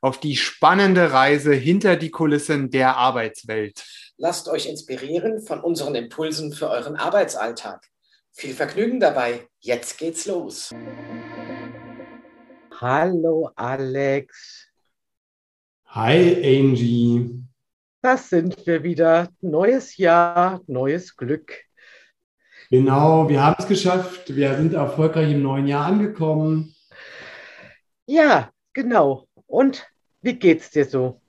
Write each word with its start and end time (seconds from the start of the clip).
auf 0.00 0.18
die 0.18 0.36
spannende 0.36 1.12
Reise 1.12 1.52
hinter 1.52 1.96
die 1.96 2.10
Kulissen 2.10 2.70
der 2.70 2.96
Arbeitswelt. 2.96 3.84
Lasst 4.16 4.48
euch 4.48 4.66
inspirieren 4.66 5.40
von 5.42 5.60
unseren 5.60 5.94
Impulsen 5.94 6.52
für 6.52 6.68
euren 6.70 6.96
Arbeitsalltag. 6.96 7.86
Viel 8.32 8.54
Vergnügen 8.54 9.00
dabei. 9.00 9.48
Jetzt 9.60 9.98
geht's 9.98 10.26
los. 10.26 10.70
Hallo 12.80 13.50
Alex. 13.56 14.68
Hi 15.88 16.34
Angie. 16.36 17.42
Das 18.00 18.30
sind 18.30 18.66
wir 18.66 18.82
wieder. 18.82 19.28
Neues 19.42 19.98
Jahr, 19.98 20.62
neues 20.66 21.16
Glück. 21.16 21.52
Genau, 22.70 23.28
wir 23.28 23.42
haben 23.42 23.56
es 23.58 23.66
geschafft. 23.66 24.34
Wir 24.34 24.56
sind 24.56 24.72
erfolgreich 24.72 25.32
im 25.32 25.42
neuen 25.42 25.66
Jahr 25.66 25.86
angekommen. 25.86 26.74
Ja, 28.06 28.50
genau. 28.72 29.26
Und 29.50 29.84
wie 30.22 30.34
geht's 30.34 30.70
dir 30.70 30.84
so? 30.84 31.20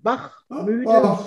Wach, 0.00 0.42
müde? 0.48 0.84
Oh, 0.88 1.18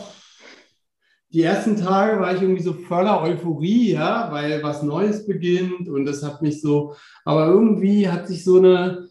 die 1.31 1.41
ersten 1.41 1.77
Tage 1.77 2.19
war 2.19 2.35
ich 2.35 2.41
irgendwie 2.41 2.61
so 2.61 2.73
voller 2.73 3.21
Euphorie, 3.21 3.93
ja, 3.93 4.27
weil 4.29 4.61
was 4.61 4.83
Neues 4.83 5.25
beginnt 5.25 5.87
und 5.87 6.05
das 6.05 6.21
hat 6.21 6.41
mich 6.41 6.61
so, 6.61 6.95
aber 7.23 7.47
irgendwie 7.47 8.09
hat 8.09 8.27
sich 8.27 8.43
so 8.43 8.57
eine, 8.57 9.07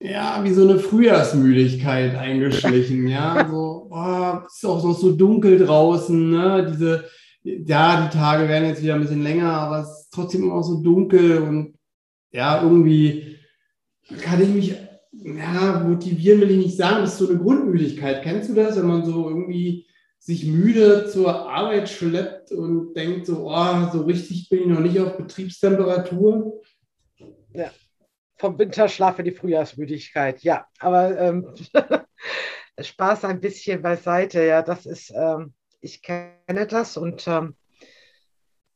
ja, 0.00 0.42
wie 0.42 0.52
so 0.52 0.62
eine 0.62 0.78
Frühjahrsmüdigkeit 0.78 2.16
eingeschlichen, 2.16 3.06
ja, 3.06 3.46
so, 3.50 3.88
oh, 3.90 4.38
ist 4.46 4.64
auch 4.64 4.82
noch 4.82 4.98
so 4.98 5.12
dunkel 5.12 5.58
draußen, 5.58 6.30
ne, 6.30 6.66
diese, 6.72 7.04
ja, 7.42 8.06
die 8.06 8.16
Tage 8.16 8.48
werden 8.48 8.68
jetzt 8.68 8.82
wieder 8.82 8.94
ein 8.94 9.02
bisschen 9.02 9.22
länger, 9.22 9.52
aber 9.52 9.80
es 9.80 9.88
ist 9.90 10.10
trotzdem 10.12 10.44
immer 10.44 10.62
so 10.62 10.82
dunkel 10.82 11.42
und 11.42 11.74
ja, 12.32 12.62
irgendwie 12.62 13.36
kann 14.22 14.40
ich 14.40 14.48
mich 14.48 14.89
ja, 15.22 15.80
motivieren 15.80 16.40
will 16.40 16.50
ich 16.50 16.56
nicht 16.58 16.76
sagen, 16.76 17.02
das 17.02 17.12
ist 17.12 17.18
so 17.18 17.28
eine 17.28 17.38
Grundmüdigkeit. 17.38 18.22
Kennst 18.22 18.50
du 18.50 18.54
das, 18.54 18.76
wenn 18.76 18.86
man 18.86 19.04
so 19.04 19.28
irgendwie 19.28 19.86
sich 20.18 20.46
müde 20.46 21.06
zur 21.06 21.50
Arbeit 21.50 21.88
schleppt 21.88 22.52
und 22.52 22.94
denkt 22.94 23.26
so, 23.26 23.50
oh, 23.50 23.88
so 23.92 24.02
richtig 24.02 24.48
bin 24.48 24.60
ich 24.60 24.66
noch 24.66 24.80
nicht 24.80 24.98
auf 25.00 25.16
Betriebstemperatur? 25.16 26.62
Ja, 27.52 27.70
vom 28.36 28.58
Winterschlaf 28.58 29.18
in 29.18 29.26
die 29.26 29.32
Frühjahrsmüdigkeit, 29.32 30.42
ja. 30.42 30.66
Aber 30.78 31.18
ähm, 31.18 31.54
Spaß 32.80 33.24
ein 33.24 33.40
bisschen 33.40 33.82
beiseite, 33.82 34.44
ja, 34.44 34.62
das 34.62 34.86
ist, 34.86 35.12
ähm, 35.14 35.54
ich 35.80 36.02
kenne 36.02 36.66
das 36.66 36.96
und 36.96 37.26
ähm, 37.28 37.56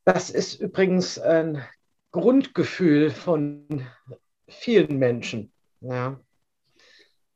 das 0.03 0.29
ist 0.29 0.61
übrigens 0.61 1.17
ein 1.17 1.63
Grundgefühl 2.11 3.09
von 3.09 3.85
vielen 4.47 4.97
Menschen. 4.97 5.51
Ja. 5.81 6.19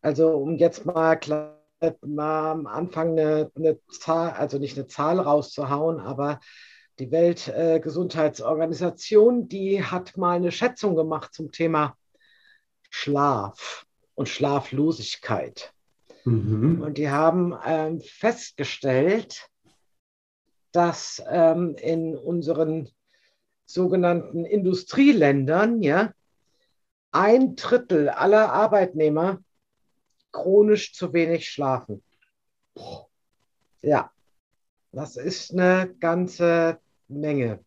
Also 0.01 0.37
um 0.37 0.57
jetzt 0.57 0.85
mal, 0.85 1.17
klar, 1.17 1.59
mal 2.01 2.51
am 2.51 2.67
Anfang 2.67 3.11
eine, 3.11 3.51
eine, 3.55 3.79
Zahl, 3.87 4.31
also 4.31 4.57
nicht 4.57 4.77
eine 4.77 4.87
Zahl 4.87 5.19
rauszuhauen, 5.19 5.99
aber 5.99 6.39
die 6.99 7.11
Weltgesundheitsorganisation, 7.11 9.43
äh, 9.43 9.47
die 9.47 9.83
hat 9.83 10.15
mal 10.17 10.35
eine 10.35 10.51
Schätzung 10.51 10.95
gemacht 10.95 11.33
zum 11.33 11.51
Thema 11.51 11.95
Schlaf 12.89 13.85
und 14.15 14.29
Schlaflosigkeit. 14.29 15.73
Mhm. 16.25 16.81
Und 16.81 16.97
die 16.97 17.09
haben 17.09 17.55
ähm, 17.65 18.01
festgestellt, 18.01 19.47
dass 20.71 21.23
ähm, 21.29 21.75
in 21.75 22.17
unseren 22.17 22.89
sogenannten 23.65 24.45
Industrieländern 24.45 25.81
ja 25.81 26.13
ein 27.11 27.55
Drittel 27.55 28.09
aller 28.09 28.51
Arbeitnehmer 28.51 29.39
chronisch 30.31 30.93
zu 30.93 31.13
wenig 31.13 31.49
schlafen. 31.49 32.03
Ja, 33.81 34.11
das 34.91 35.17
ist 35.17 35.51
eine 35.53 35.93
ganze 35.99 36.79
Menge. 37.07 37.63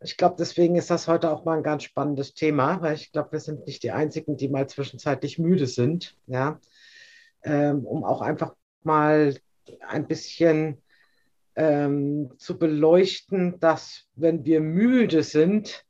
Ich 0.00 0.16
glaube, 0.16 0.36
deswegen 0.38 0.76
ist 0.76 0.90
das 0.90 1.06
heute 1.06 1.30
auch 1.30 1.44
mal 1.44 1.58
ein 1.58 1.62
ganz 1.62 1.84
spannendes 1.84 2.34
Thema, 2.34 2.80
weil 2.82 2.94
ich 2.94 3.12
glaube, 3.12 3.32
wir 3.32 3.40
sind 3.40 3.66
nicht 3.66 3.82
die 3.82 3.92
Einzigen, 3.92 4.36
die 4.36 4.48
mal 4.48 4.68
zwischenzeitlich 4.68 5.38
müde 5.38 5.66
sind. 5.66 6.16
Ja, 6.26 6.60
ähm, 7.44 7.86
um 7.86 8.04
auch 8.04 8.20
einfach 8.20 8.54
mal 8.82 9.36
ein 9.88 10.06
bisschen 10.06 10.82
ähm, 11.54 12.32
zu 12.38 12.58
beleuchten, 12.58 13.60
dass 13.60 14.08
wenn 14.14 14.44
wir 14.44 14.60
müde 14.60 15.22
sind, 15.22 15.84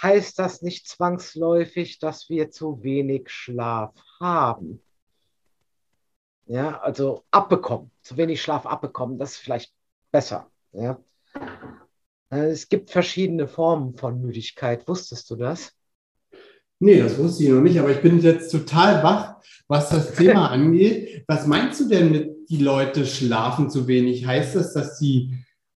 heißt 0.00 0.38
das 0.38 0.62
nicht 0.62 0.88
zwangsläufig, 0.88 1.98
dass 1.98 2.28
wir 2.28 2.50
zu 2.50 2.82
wenig 2.82 3.28
Schlaf 3.28 3.94
haben. 4.20 4.82
Ja, 6.46 6.80
also 6.80 7.24
abbekommen, 7.30 7.90
zu 8.02 8.16
wenig 8.16 8.42
Schlaf 8.42 8.66
abbekommen, 8.66 9.18
das 9.18 9.32
ist 9.32 9.38
vielleicht 9.38 9.72
besser. 10.10 10.50
Ja. 10.72 10.98
Äh, 12.30 12.50
es 12.50 12.68
gibt 12.68 12.90
verschiedene 12.90 13.46
Formen 13.46 13.94
von 13.96 14.20
Müdigkeit. 14.20 14.86
Wusstest 14.88 15.30
du 15.30 15.36
das? 15.36 15.72
Nee, 16.80 16.98
das 16.98 17.16
wusste 17.16 17.44
ich 17.44 17.50
noch 17.50 17.60
nicht, 17.60 17.78
aber 17.78 17.90
ich 17.90 18.02
bin 18.02 18.20
jetzt 18.20 18.50
total 18.50 19.04
wach, 19.04 19.36
was 19.68 19.90
das 19.90 20.14
Thema 20.14 20.48
angeht. 20.50 21.24
Was 21.28 21.46
meinst 21.46 21.80
du 21.80 21.88
denn 21.88 22.10
mit, 22.10 22.30
die 22.48 22.58
Leute 22.58 23.06
schlafen 23.06 23.70
zu 23.70 23.86
wenig? 23.86 24.26
Heißt 24.26 24.56
das, 24.56 24.74
dass 24.74 24.98
sie, 24.98 25.32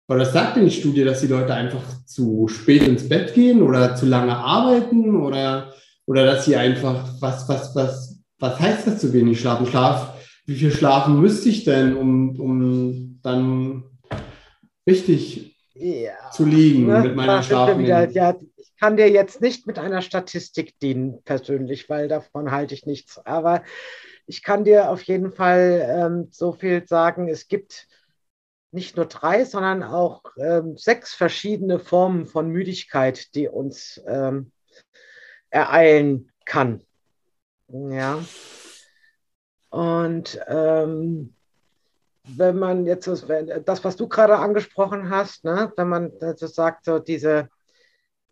oder 0.06 0.20
das 0.20 0.32
sagt 0.32 0.56
denn 0.56 0.66
die 0.66 0.70
Studie, 0.70 1.02
dass 1.02 1.20
die 1.20 1.26
Leute 1.26 1.54
einfach 1.54 1.82
zu 2.06 2.46
spät 2.46 2.82
ins 2.82 3.08
Bett 3.08 3.34
gehen 3.34 3.62
oder 3.62 3.96
zu 3.96 4.06
lange 4.06 4.36
arbeiten 4.36 5.16
oder, 5.16 5.72
oder 6.06 6.24
dass 6.24 6.44
sie 6.44 6.54
einfach, 6.54 7.08
was, 7.20 7.48
was, 7.48 7.74
was, 7.74 8.22
was 8.38 8.60
heißt 8.60 8.86
das 8.86 9.00
zu 9.00 9.12
wenig 9.12 9.40
schlafen? 9.40 9.66
Schlaf 9.66 10.11
wie 10.44 10.56
viel 10.56 10.72
schlafen 10.72 11.20
müsste 11.20 11.48
ich 11.48 11.64
denn, 11.64 11.96
um, 11.96 12.38
um 12.40 13.20
dann 13.22 13.84
richtig 14.86 15.56
ja. 15.74 16.30
zu 16.30 16.44
liegen 16.44 16.86
ne? 16.86 17.00
mit 17.00 17.16
meiner 17.16 17.42
Schlafmenge? 17.42 18.10
Ja, 18.12 18.36
ich 18.56 18.76
kann 18.78 18.96
dir 18.96 19.08
jetzt 19.08 19.40
nicht 19.40 19.66
mit 19.66 19.78
einer 19.78 20.02
Statistik 20.02 20.78
dienen, 20.80 21.22
persönlich, 21.24 21.88
weil 21.88 22.08
davon 22.08 22.50
halte 22.50 22.74
ich 22.74 22.86
nichts. 22.86 23.18
Aber 23.24 23.62
ich 24.26 24.42
kann 24.42 24.64
dir 24.64 24.90
auf 24.90 25.02
jeden 25.02 25.32
Fall 25.32 25.86
ähm, 25.88 26.28
so 26.30 26.52
viel 26.52 26.86
sagen, 26.86 27.28
es 27.28 27.48
gibt 27.48 27.86
nicht 28.72 28.96
nur 28.96 29.06
drei, 29.06 29.44
sondern 29.44 29.82
auch 29.82 30.22
ähm, 30.38 30.76
sechs 30.76 31.14
verschiedene 31.14 31.78
Formen 31.78 32.26
von 32.26 32.48
Müdigkeit, 32.48 33.34
die 33.34 33.46
uns 33.46 34.00
ähm, 34.06 34.50
ereilen 35.50 36.32
kann. 36.46 36.82
Ja. 37.68 38.24
Und 39.72 40.38
ähm, 40.48 41.32
wenn 42.24 42.58
man 42.58 42.84
jetzt 42.84 43.06
das, 43.08 43.84
was 43.84 43.96
du 43.96 44.06
gerade 44.06 44.36
angesprochen 44.36 45.08
hast, 45.08 45.44
ne, 45.44 45.72
wenn 45.76 45.88
man 45.88 46.12
so 46.36 46.46
sagt, 46.46 46.84
so 46.84 46.98
diese, 46.98 47.48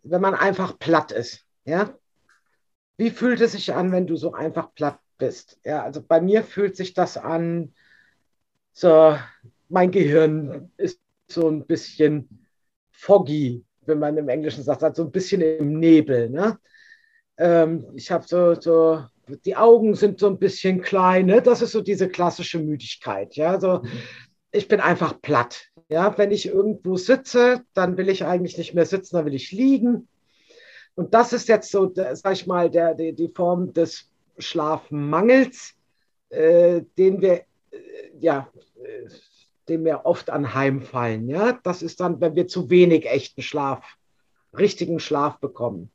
wenn 0.03 0.21
man 0.21 0.35
einfach 0.35 0.77
platt 0.77 1.11
ist, 1.11 1.43
ja, 1.65 1.97
wie 2.97 3.09
fühlt 3.09 3.41
es 3.41 3.53
sich 3.53 3.73
an, 3.73 3.91
wenn 3.91 4.05
du 4.05 4.17
so 4.17 4.33
einfach 4.33 4.71
platt 4.75 4.99
bist? 5.17 5.59
Ja, 5.63 5.81
also 5.81 6.03
bei 6.03 6.21
mir 6.21 6.43
fühlt 6.43 6.77
sich 6.77 6.93
das 6.93 7.17
an, 7.17 7.73
so 8.71 9.17
mein 9.67 9.89
Gehirn 9.89 10.71
ist 10.77 11.01
so 11.27 11.49
ein 11.49 11.65
bisschen 11.65 12.47
foggy, 12.91 13.65
wenn 13.87 13.97
man 13.97 14.15
im 14.15 14.29
Englischen 14.29 14.63
sagt, 14.63 14.83
also 14.83 15.05
ein 15.05 15.11
bisschen 15.11 15.41
im 15.41 15.79
Nebel. 15.79 16.29
Ne? 16.29 16.59
Ähm, 17.37 17.87
ich 17.95 18.11
habe 18.11 18.27
so, 18.27 18.53
so 18.53 19.03
die 19.45 19.55
Augen 19.55 19.95
sind 19.95 20.19
so 20.19 20.27
ein 20.27 20.39
bisschen 20.39 20.81
klein. 20.81 21.25
Ne? 21.25 21.41
Das 21.41 21.61
ist 21.61 21.71
so 21.71 21.81
diese 21.81 22.09
klassische 22.09 22.59
Müdigkeit. 22.59 23.35
Ja, 23.35 23.59
so, 23.59 23.81
ich 24.51 24.67
bin 24.67 24.79
einfach 24.79 25.21
platt. 25.21 25.67
Ja, 25.89 26.17
wenn 26.17 26.31
ich 26.31 26.47
irgendwo 26.47 26.95
sitze, 26.95 27.63
dann 27.73 27.97
will 27.97 28.09
ich 28.09 28.25
eigentlich 28.25 28.57
nicht 28.57 28.73
mehr 28.73 28.85
sitzen, 28.85 29.15
dann 29.15 29.25
will 29.25 29.35
ich 29.35 29.51
liegen. 29.51 30.07
Und 30.95 31.13
das 31.13 31.33
ist 31.33 31.47
jetzt 31.47 31.71
so, 31.71 31.91
sag 31.93 32.33
ich 32.33 32.47
mal, 32.47 32.69
der, 32.69 32.95
die, 32.95 33.13
die 33.13 33.29
Form 33.29 33.73
des 33.73 34.09
Schlafmangels, 34.37 35.73
äh, 36.29 36.81
den 36.97 37.21
wir, 37.21 37.33
äh, 37.33 37.43
ja, 38.19 38.49
äh, 38.83 39.09
dem 39.69 39.85
wir 39.85 40.05
oft 40.05 40.29
anheimfallen. 40.29 41.29
Ja, 41.29 41.59
das 41.63 41.81
ist 41.81 41.99
dann, 41.99 42.19
wenn 42.21 42.35
wir 42.35 42.47
zu 42.47 42.69
wenig 42.69 43.05
echten 43.05 43.41
Schlaf, 43.41 43.97
richtigen 44.53 44.99
Schlaf 44.99 45.39
bekommen 45.39 45.91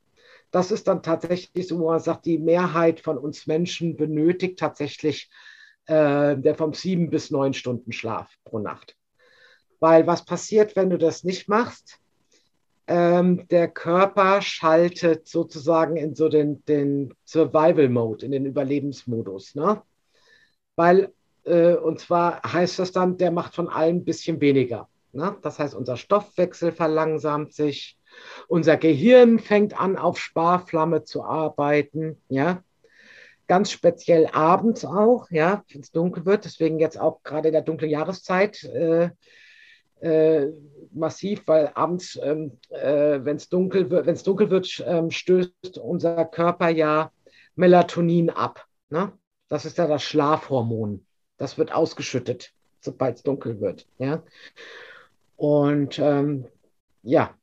das 0.56 0.70
ist 0.70 0.88
dann 0.88 1.02
tatsächlich 1.02 1.68
so, 1.68 1.78
wo 1.78 1.90
man 1.90 2.00
sagt, 2.00 2.24
die 2.24 2.38
Mehrheit 2.38 3.00
von 3.00 3.18
uns 3.18 3.46
Menschen 3.46 3.94
benötigt 3.94 4.58
tatsächlich 4.58 5.28
äh, 5.84 6.34
der 6.34 6.54
vom 6.54 6.72
sieben 6.72 7.10
bis 7.10 7.30
neun 7.30 7.52
Stunden 7.52 7.92
Schlaf 7.92 8.34
pro 8.42 8.58
Nacht. 8.58 8.96
Weil 9.80 10.06
was 10.06 10.24
passiert, 10.24 10.74
wenn 10.74 10.88
du 10.88 10.96
das 10.96 11.24
nicht 11.24 11.46
machst? 11.46 11.98
Ähm, 12.86 13.46
der 13.48 13.68
Körper 13.68 14.40
schaltet 14.40 15.28
sozusagen 15.28 15.98
in 15.98 16.14
so 16.14 16.30
den, 16.30 16.64
den 16.64 17.12
Survival-Mode, 17.26 18.24
in 18.24 18.32
den 18.32 18.46
Überlebensmodus. 18.46 19.56
Ne? 19.56 19.82
Weil, 20.74 21.12
äh, 21.44 21.74
und 21.74 22.00
zwar 22.00 22.40
heißt 22.50 22.78
das 22.78 22.92
dann, 22.92 23.18
der 23.18 23.30
macht 23.30 23.54
von 23.54 23.68
allem 23.68 23.96
ein 23.96 24.04
bisschen 24.06 24.40
weniger. 24.40 24.88
Ne? 25.12 25.36
Das 25.42 25.58
heißt, 25.58 25.74
unser 25.74 25.98
Stoffwechsel 25.98 26.72
verlangsamt 26.72 27.52
sich, 27.52 27.95
unser 28.48 28.76
Gehirn 28.76 29.38
fängt 29.38 29.78
an, 29.78 29.96
auf 29.96 30.18
Sparflamme 30.18 31.04
zu 31.04 31.24
arbeiten. 31.24 32.20
Ja? 32.28 32.62
ganz 33.46 33.70
speziell 33.70 34.26
abends 34.32 34.84
auch, 34.84 35.30
ja, 35.30 35.64
wenn 35.70 35.80
es 35.80 35.92
dunkel 35.92 36.26
wird. 36.26 36.44
Deswegen 36.44 36.78
jetzt 36.78 36.98
auch 36.98 37.22
gerade 37.22 37.48
in 37.48 37.52
der 37.52 37.62
dunklen 37.62 37.90
Jahreszeit 37.90 38.64
äh, 38.64 39.10
äh, 40.00 40.52
massiv, 40.92 41.46
weil 41.46 41.70
abends, 41.74 42.18
ähm, 42.22 42.58
äh, 42.70 43.20
wenn 43.22 43.36
es 43.36 43.48
dunkel 43.48 43.90
wird, 43.90 44.06
wenn 44.06 44.14
es 44.14 44.22
dunkel 44.22 44.50
wird, 44.50 44.84
ähm, 44.86 45.10
stößt 45.10 45.78
unser 45.78 46.24
Körper 46.24 46.68
ja 46.68 47.12
Melatonin 47.54 48.30
ab. 48.30 48.66
Ne? 48.90 49.12
Das 49.48 49.64
ist 49.64 49.78
ja 49.78 49.86
das 49.86 50.02
Schlafhormon. 50.02 51.06
Das 51.38 51.58
wird 51.58 51.72
ausgeschüttet, 51.72 52.52
sobald 52.80 53.16
es 53.16 53.22
dunkel 53.22 53.60
wird. 53.60 53.86
Ja? 53.98 54.22
Und 55.36 55.98
ähm, 55.98 56.46
ja, 57.02 57.34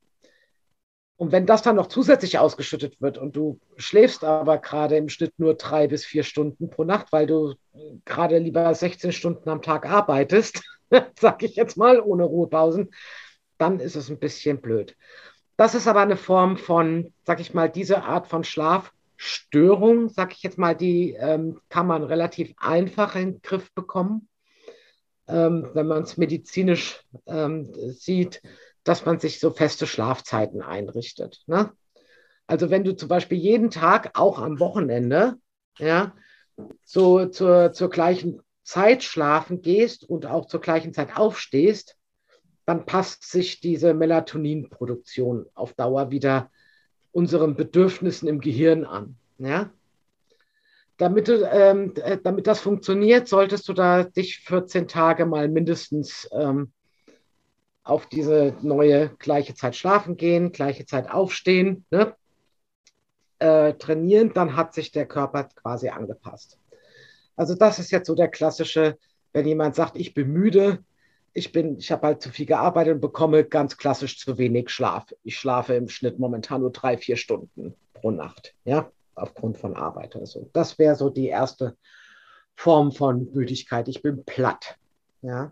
und 1.18 1.32
wenn 1.32 1.46
das 1.46 1.62
dann 1.62 1.76
noch 1.76 1.88
zusätzlich 1.88 2.40
ausgeschüttet 2.40 3.00
wird 3.00 3.18
und 3.18 3.36
du 3.36 3.60
schläfst 3.78 4.24
aber 4.24 4.58
gerade 4.58 4.98
im 4.98 5.10
Schnitt 5.10 5.34
nur 5.38 5.54
drei 5.54 5.88
bis 5.88 6.06
vier 6.06 6.24
Stunden 6.24 6.70
pro 6.70 6.84
Nacht, 6.84 7.12
weil 7.12 7.28
du 7.28 7.54
gerade 8.06 8.40
lieber 8.40 8.74
16 8.74 9.12
Stunden 9.12 9.48
am 9.50 9.62
Tag 9.62 9.86
arbeitest, 9.86 10.64
sag 11.20 11.44
ich 11.44 11.56
jetzt 11.56 11.78
mal, 11.78 12.00
ohne 12.02 12.24
Ruhepausen, 12.24 12.92
dann 13.58 13.80
ist 13.80 13.96
es 13.96 14.10
ein 14.10 14.20
bisschen 14.20 14.60
blöd. 14.60 14.96
Das 15.56 15.76
ist 15.76 15.88
aber 15.88 16.02
eine 16.02 16.18
Form 16.18 16.58
von, 16.58 17.14
sag 17.26 17.40
ich 17.40 17.54
mal, 17.54 17.70
diese 17.70 18.04
Art 18.04 18.28
von 18.28 18.44
Schlafstörung, 18.44 20.10
sag 20.10 20.34
ich 20.34 20.42
jetzt 20.42 20.58
mal, 20.58 20.76
die 20.76 21.14
ähm, 21.14 21.62
kann 21.70 21.86
man 21.86 22.04
relativ 22.04 22.54
einfach 22.58 23.16
in 23.16 23.34
den 23.34 23.42
Griff 23.44 23.72
bekommen. 23.74 24.28
Ähm, 25.28 25.70
wenn 25.74 25.88
man 25.88 26.04
es 26.04 26.18
medizinisch 26.18 27.04
ähm, 27.28 27.72
sieht, 27.92 28.42
dass 28.84 29.06
man 29.06 29.20
sich 29.20 29.40
so 29.40 29.52
feste 29.52 29.88
Schlafzeiten 29.88 30.62
einrichtet. 30.62 31.44
Ne? 31.48 31.72
Also 32.48 32.70
wenn 32.70 32.84
du 32.84 32.96
zum 32.96 33.10
Beispiel 33.10 33.38
jeden 33.38 33.72
Tag, 33.72 34.12
auch 34.14 34.40
am 34.40 34.60
Wochenende, 34.60 35.36
ja, 35.78 36.14
so 36.84 37.26
zur, 37.26 37.74
zur 37.74 37.90
gleichen 37.90 38.42
Zeit 38.64 39.04
schlafen 39.04 39.62
gehst 39.62 40.08
und 40.08 40.26
auch 40.26 40.46
zur 40.46 40.62
gleichen 40.62 40.94
Zeit 40.94 41.18
aufstehst, 41.18 41.98
dann 42.66 42.86
passt 42.86 43.30
sich 43.30 43.60
diese 43.60 43.94
Melatoninproduktion 43.94 45.48
auf 45.54 45.74
Dauer 45.74 46.12
wieder 46.12 46.50
unseren 47.12 47.56
Bedürfnissen 47.56 48.28
im 48.28 48.40
Gehirn 48.40 48.86
an. 48.86 49.16
Ja? 49.38 49.72
Damit, 50.98 51.28
du, 51.28 51.44
ähm, 51.50 51.94
äh, 51.98 52.18
damit 52.24 52.48
das 52.48 52.62
funktioniert, 52.62 53.28
solltest 53.28 53.68
du 53.68 53.74
da 53.74 54.04
dich 54.04 54.40
14 54.40 54.88
Tage 54.88 55.26
mal 55.26 55.50
mindestens 55.50 56.30
ähm, 56.32 56.72
auf 57.84 58.08
diese 58.08 58.56
neue 58.62 59.10
gleiche 59.20 59.56
Zeit 59.56 59.76
schlafen 59.76 60.16
gehen, 60.16 60.52
gleiche 60.52 60.86
Zeit 60.86 61.10
aufstehen, 61.10 61.86
ne? 61.92 62.16
äh, 63.40 63.74
trainieren, 63.74 64.32
dann 64.34 64.56
hat 64.56 64.74
sich 64.74 64.92
der 64.92 65.06
Körper 65.06 65.46
quasi 65.56 65.90
angepasst. 65.90 66.58
Also 67.36 67.56
das 67.56 67.80
ist 67.80 67.92
jetzt 67.92 68.08
so 68.08 68.16
der 68.16 68.30
klassische, 68.30 68.98
wenn 69.34 69.48
jemand 69.48 69.76
sagt, 69.76 69.98
ich 69.98 70.14
bin 70.14 70.32
müde, 70.32 70.84
ich 71.34 71.52
bin, 71.52 71.78
ich 71.78 71.92
habe 71.92 72.08
halt 72.08 72.22
zu 72.22 72.30
viel 72.30 72.46
gearbeitet 72.46 72.94
und 72.96 73.02
bekomme 73.02 73.44
ganz 73.44 73.78
klassisch 73.78 74.20
zu 74.20 74.38
wenig 74.38 74.70
Schlaf. 74.70 75.14
Ich 75.24 75.38
schlafe 75.38 75.74
im 75.74 75.90
Schnitt 75.90 76.20
momentan 76.20 76.62
nur 76.62 76.72
drei, 76.72 76.98
vier 76.98 77.18
Stunden 77.18 77.74
pro 77.94 78.12
Nacht, 78.12 78.54
ja, 78.66 78.92
aufgrund 79.16 79.58
von 79.58 79.76
Arbeit 79.76 80.16
oder 80.16 80.28
so. 80.28 80.50
Das 80.54 80.78
wäre 80.78 80.96
so 80.96 81.10
die 81.10 81.28
erste 81.28 81.76
Form 82.56 82.92
von 82.92 83.34
Müdigkeit. 83.34 83.88
Ich 83.88 84.02
bin 84.04 84.24
platt, 84.24 84.78
ja. 85.22 85.52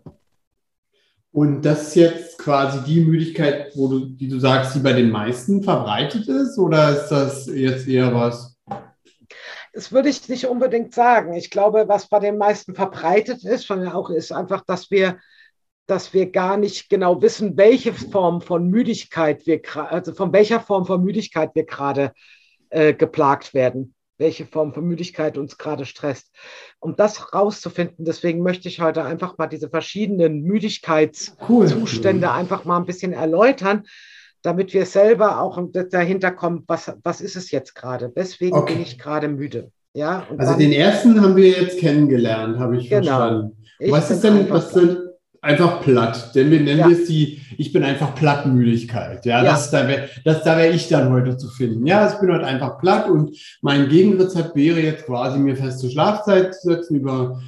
Und 1.32 1.62
das 1.62 1.88
ist 1.88 1.94
jetzt 1.94 2.38
quasi 2.38 2.84
die 2.84 3.00
Müdigkeit, 3.00 3.72
wo 3.74 3.88
du, 3.88 4.00
die 4.04 4.28
du 4.28 4.38
sagst, 4.38 4.74
die 4.74 4.80
bei 4.80 4.92
den 4.92 5.10
meisten 5.10 5.62
verbreitet 5.62 6.28
ist, 6.28 6.58
oder 6.58 6.90
ist 6.90 7.08
das 7.08 7.46
jetzt 7.46 7.88
eher 7.88 8.14
was? 8.14 8.58
Das 9.72 9.90
würde 9.90 10.10
ich 10.10 10.28
nicht 10.28 10.46
unbedingt 10.46 10.94
sagen. 10.94 11.32
Ich 11.32 11.50
glaube, 11.50 11.88
was 11.88 12.08
bei 12.08 12.18
den 12.18 12.36
meisten 12.36 12.74
verbreitet 12.74 13.44
ist, 13.44 13.66
von 13.66 13.86
auch 13.88 14.10
ist 14.10 14.30
einfach, 14.30 14.62
dass 14.66 14.90
wir, 14.90 15.18
dass 15.86 16.12
wir 16.12 16.30
gar 16.30 16.58
nicht 16.58 16.90
genau 16.90 17.22
wissen, 17.22 17.56
welche 17.56 17.94
Form 17.94 18.42
von 18.42 18.68
Müdigkeit 18.68 19.46
wir, 19.46 19.62
also 19.74 20.12
von 20.12 20.34
welcher 20.34 20.60
Form 20.60 20.84
von 20.84 21.02
Müdigkeit 21.02 21.54
wir 21.54 21.64
gerade 21.64 22.12
äh, 22.68 22.92
geplagt 22.92 23.54
werden 23.54 23.94
welche 24.22 24.46
Form 24.46 24.72
von 24.72 24.84
Müdigkeit 24.86 25.36
uns 25.36 25.58
gerade 25.58 25.84
stresst. 25.84 26.30
Um 26.80 26.96
das 26.96 27.34
rauszufinden, 27.34 28.04
deswegen 28.06 28.42
möchte 28.42 28.68
ich 28.68 28.80
heute 28.80 29.04
einfach 29.04 29.36
mal 29.36 29.48
diese 29.48 29.68
verschiedenen 29.68 30.42
Müdigkeitszustände 30.42 32.28
cool. 32.28 32.32
einfach 32.32 32.64
mal 32.64 32.78
ein 32.78 32.86
bisschen 32.86 33.12
erläutern, 33.12 33.82
damit 34.40 34.72
wir 34.72 34.86
selber 34.86 35.40
auch 35.40 35.60
dahinter 35.90 36.30
kommen, 36.30 36.64
was, 36.66 36.92
was 37.02 37.20
ist 37.20 37.36
es 37.36 37.50
jetzt 37.50 37.74
gerade? 37.74 38.10
Weswegen 38.14 38.58
okay. 38.58 38.74
bin 38.74 38.82
ich 38.82 38.98
gerade 38.98 39.28
müde? 39.28 39.70
Ja, 39.94 40.26
also 40.30 40.52
dann, 40.52 40.58
den 40.58 40.72
ersten 40.72 41.20
haben 41.20 41.36
wir 41.36 41.48
jetzt 41.48 41.78
kennengelernt, 41.78 42.58
habe 42.58 42.78
ich 42.78 42.88
genau. 42.88 43.04
verstanden. 43.04 43.56
Was 43.88 44.10
ist 44.10 44.24
denn, 44.24 44.48
was 44.48 44.72
sind, 44.72 44.98
einfach 45.42 45.82
platt. 45.82 46.34
Denn 46.34 46.50
wir 46.50 46.60
nennen 46.60 46.80
ja. 46.80 46.88
es 46.88 47.06
die, 47.06 47.42
ich 47.58 47.72
bin 47.72 47.82
einfach 47.82 48.14
Plattmüdigkeit. 48.14 49.26
Ja, 49.26 49.44
ja. 49.44 49.50
Das, 49.50 49.70
da 49.70 49.86
wäre 49.86 50.08
das, 50.24 50.42
da 50.44 50.56
wäre 50.56 50.72
ich 50.72 50.88
dann 50.88 51.12
heute 51.12 51.36
zu 51.36 51.48
finden. 51.48 51.86
Ja, 51.86 52.10
ich 52.10 52.18
bin 52.18 52.32
heute 52.32 52.46
einfach 52.46 52.78
platt 52.78 53.10
und 53.10 53.36
mein 53.60 53.88
Gegenrezept 53.88 54.56
wäre 54.56 54.80
jetzt 54.80 55.04
quasi 55.04 55.38
mir 55.38 55.56
feste 55.56 55.90
Schlafzeit 55.90 56.54
zu 56.54 56.68
setzen 56.70 56.96
über 56.96 57.42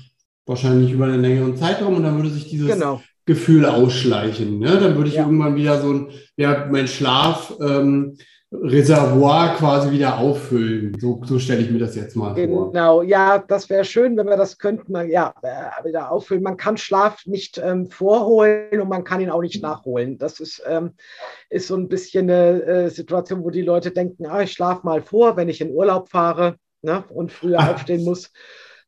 wahrscheinlich 0.44 0.92
über 0.92 1.06
einen 1.06 1.22
längeren 1.22 1.56
Zeitraum 1.56 1.96
und 1.96 2.02
dann 2.02 2.16
würde 2.16 2.28
sich 2.28 2.50
dieses 2.50 2.72
genau. 2.72 3.00
Gefühl 3.24 3.64
ausschleichen. 3.64 4.58
Ne? 4.58 4.78
Dann 4.78 4.96
würde 4.96 5.08
ich 5.08 5.16
ja. 5.16 5.22
irgendwann 5.24 5.56
wieder 5.56 5.80
so 5.80 5.92
ein, 5.92 6.08
ja, 6.36 6.68
mein 6.70 6.88
Schlaf, 6.88 7.54
ähm, 7.60 8.18
Reservoir 8.62 9.56
quasi 9.56 9.90
wieder 9.90 10.18
auffüllen. 10.18 10.96
So, 11.00 11.20
so 11.24 11.38
stelle 11.38 11.62
ich 11.62 11.70
mir 11.70 11.78
das 11.78 11.96
jetzt 11.96 12.14
mal 12.14 12.34
genau. 12.34 12.56
vor. 12.56 12.72
Genau, 12.72 13.02
ja, 13.02 13.38
das 13.38 13.68
wäre 13.68 13.84
schön, 13.84 14.16
wenn 14.16 14.26
wir 14.26 14.36
das 14.36 14.58
könnten, 14.58 14.94
ja, 15.10 15.34
äh, 15.42 15.84
wieder 15.84 16.10
auffüllen. 16.10 16.42
Man 16.42 16.56
kann 16.56 16.76
Schlaf 16.76 17.26
nicht 17.26 17.58
ähm, 17.58 17.90
vorholen 17.90 18.80
und 18.80 18.88
man 18.88 19.04
kann 19.04 19.20
ihn 19.20 19.30
auch 19.30 19.42
nicht 19.42 19.62
nachholen. 19.62 20.18
Das 20.18 20.40
ist, 20.40 20.62
ähm, 20.66 20.92
ist 21.50 21.68
so 21.68 21.76
ein 21.76 21.88
bisschen 21.88 22.30
eine 22.30 22.62
äh, 22.62 22.90
Situation, 22.90 23.44
wo 23.44 23.50
die 23.50 23.62
Leute 23.62 23.90
denken, 23.90 24.26
ah, 24.26 24.42
ich 24.42 24.52
schlafe 24.52 24.86
mal 24.86 25.02
vor, 25.02 25.36
wenn 25.36 25.48
ich 25.48 25.60
in 25.60 25.72
Urlaub 25.72 26.08
fahre 26.08 26.56
ne, 26.82 27.04
und 27.08 27.32
früher 27.32 27.58
aufstehen 27.70 28.04
muss 28.04 28.30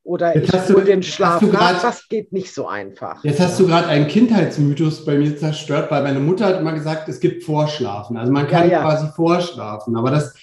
oder 0.07 0.37
jetzt 0.37 0.55
ich 0.55 0.75
hole 0.75 0.85
den 0.85 1.03
Schlaf 1.03 1.43
nach. 1.43 1.83
Das 1.83 2.09
geht 2.09 2.33
nicht 2.33 2.55
so 2.55 2.67
einfach. 2.69 3.23
Jetzt 3.25 3.41
hast 3.41 3.59
du 3.59 3.67
gerade 3.67 3.89
einen 3.89 4.07
Kindheitsmythos 4.07 5.05
bei 5.05 5.19
mir 5.19 5.37
zerstört, 5.37 5.91
weil 5.91 6.03
meine 6.03 6.21
Mutter 6.21 6.47
hat 6.47 6.61
immer 6.61 6.73
gesagt, 6.73 7.09
es 7.09 7.21
gibt 7.21 7.43
Vorschlafen. 7.43 8.17
Also 8.17 8.33
man 8.33 8.47
kann 8.47 8.71
ja, 8.71 8.77
ja. 8.77 8.83
quasi 8.83 9.09
vorschlafen, 9.15 9.97
aber 9.97 10.13
das, 10.13 10.35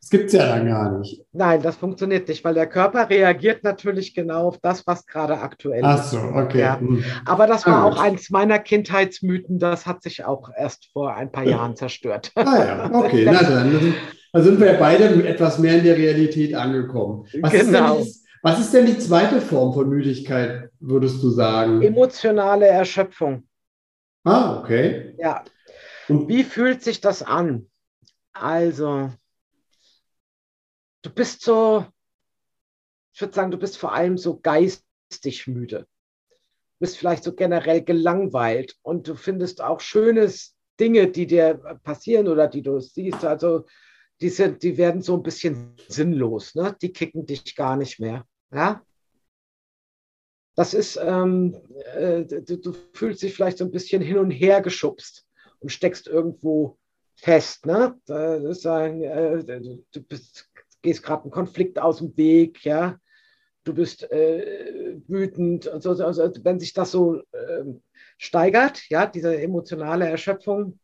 das 0.00 0.10
gibt 0.10 0.26
es 0.26 0.32
ja 0.32 0.46
dann 0.46 0.66
gar 0.66 0.98
nicht. 0.98 1.22
Nein, 1.32 1.62
das 1.62 1.76
funktioniert 1.76 2.26
nicht, 2.26 2.44
weil 2.44 2.54
der 2.54 2.66
Körper 2.66 3.08
reagiert 3.08 3.62
natürlich 3.62 4.14
genau 4.14 4.48
auf 4.48 4.58
das, 4.58 4.86
was 4.88 5.06
gerade 5.06 5.38
aktuell 5.38 5.82
Ach 5.84 6.02
so, 6.02 6.18
okay. 6.18 6.60
Ja. 6.60 6.80
Hm. 6.80 7.04
Aber 7.24 7.46
das 7.46 7.64
war 7.64 7.76
ah, 7.76 7.84
auch 7.84 8.00
eins 8.00 8.30
meiner 8.30 8.58
Kindheitsmythen, 8.58 9.60
das 9.60 9.86
hat 9.86 10.02
sich 10.02 10.24
auch 10.24 10.50
erst 10.56 10.90
vor 10.92 11.14
ein 11.14 11.30
paar 11.30 11.44
Jahren 11.44 11.76
zerstört. 11.76 12.32
Ah 12.34 12.58
ja, 12.58 12.90
okay, 12.92 13.24
na 13.30 13.42
dann. 13.42 13.94
Da 14.34 14.40
sind 14.42 14.58
wir 14.60 14.72
beide 14.74 15.04
etwas 15.28 15.58
mehr 15.58 15.76
in 15.76 15.84
der 15.84 15.96
Realität 15.96 16.54
angekommen. 16.54 17.26
Was 17.42 17.52
genau. 17.52 17.98
Ist 17.98 18.21
was 18.42 18.58
ist 18.58 18.74
denn 18.74 18.86
die 18.86 18.98
zweite 18.98 19.40
Form 19.40 19.72
von 19.72 19.88
Müdigkeit, 19.88 20.70
würdest 20.80 21.22
du 21.22 21.30
sagen? 21.30 21.80
Emotionale 21.80 22.66
Erschöpfung. 22.66 23.48
Ah, 24.24 24.58
okay. 24.58 25.14
Ja. 25.18 25.44
Und 26.08 26.28
wie 26.28 26.42
fühlt 26.42 26.82
sich 26.82 27.00
das 27.00 27.22
an? 27.22 27.70
Also, 28.32 29.10
du 31.02 31.10
bist 31.10 31.42
so, 31.42 31.86
ich 33.14 33.20
würde 33.20 33.34
sagen, 33.34 33.52
du 33.52 33.58
bist 33.58 33.78
vor 33.78 33.92
allem 33.92 34.18
so 34.18 34.40
geistig 34.40 35.46
müde. 35.46 35.86
Du 36.30 36.78
bist 36.80 36.98
vielleicht 36.98 37.22
so 37.22 37.32
generell 37.34 37.82
gelangweilt 37.82 38.76
und 38.82 39.06
du 39.06 39.14
findest 39.14 39.60
auch 39.62 39.80
schöne 39.80 40.32
Dinge, 40.80 41.08
die 41.08 41.28
dir 41.28 41.54
passieren 41.84 42.26
oder 42.26 42.48
die 42.48 42.62
du 42.62 42.80
siehst. 42.80 43.24
Also, 43.24 43.66
die, 44.20 44.30
sind, 44.30 44.62
die 44.62 44.78
werden 44.78 45.02
so 45.02 45.16
ein 45.16 45.22
bisschen 45.22 45.76
sinnlos. 45.88 46.56
Ne? 46.56 46.76
Die 46.82 46.92
kicken 46.92 47.26
dich 47.26 47.54
gar 47.54 47.76
nicht 47.76 48.00
mehr. 48.00 48.26
Ja? 48.52 48.82
Das 50.54 50.74
ist, 50.74 50.96
ähm, 51.02 51.56
äh, 51.94 52.24
du, 52.24 52.58
du, 52.58 52.72
fühlst 52.92 53.22
dich 53.22 53.34
vielleicht 53.34 53.58
so 53.58 53.64
ein 53.64 53.70
bisschen 53.70 54.02
hin 54.02 54.18
und 54.18 54.30
her 54.30 54.60
geschubst 54.60 55.26
und 55.60 55.70
steckst 55.70 56.06
irgendwo 56.06 56.78
fest. 57.16 57.64
Ne? 57.64 57.98
Das 58.06 58.42
ist 58.42 58.66
ein, 58.66 59.02
äh, 59.02 59.42
du 59.92 60.02
bist, 60.02 60.50
gehst 60.82 61.02
gerade 61.02 61.22
einen 61.22 61.30
Konflikt 61.30 61.78
aus 61.78 61.98
dem 61.98 62.14
Weg, 62.18 62.64
ja. 62.64 62.98
du 63.64 63.72
bist 63.72 64.10
äh, 64.10 65.00
wütend. 65.08 65.68
Und 65.68 65.82
so, 65.82 65.90
also 65.90 66.30
wenn 66.42 66.60
sich 66.60 66.74
das 66.74 66.90
so 66.90 67.16
äh, 67.32 67.64
steigert, 68.18 68.82
ja, 68.90 69.06
diese 69.06 69.40
emotionale 69.40 70.06
Erschöpfung, 70.06 70.78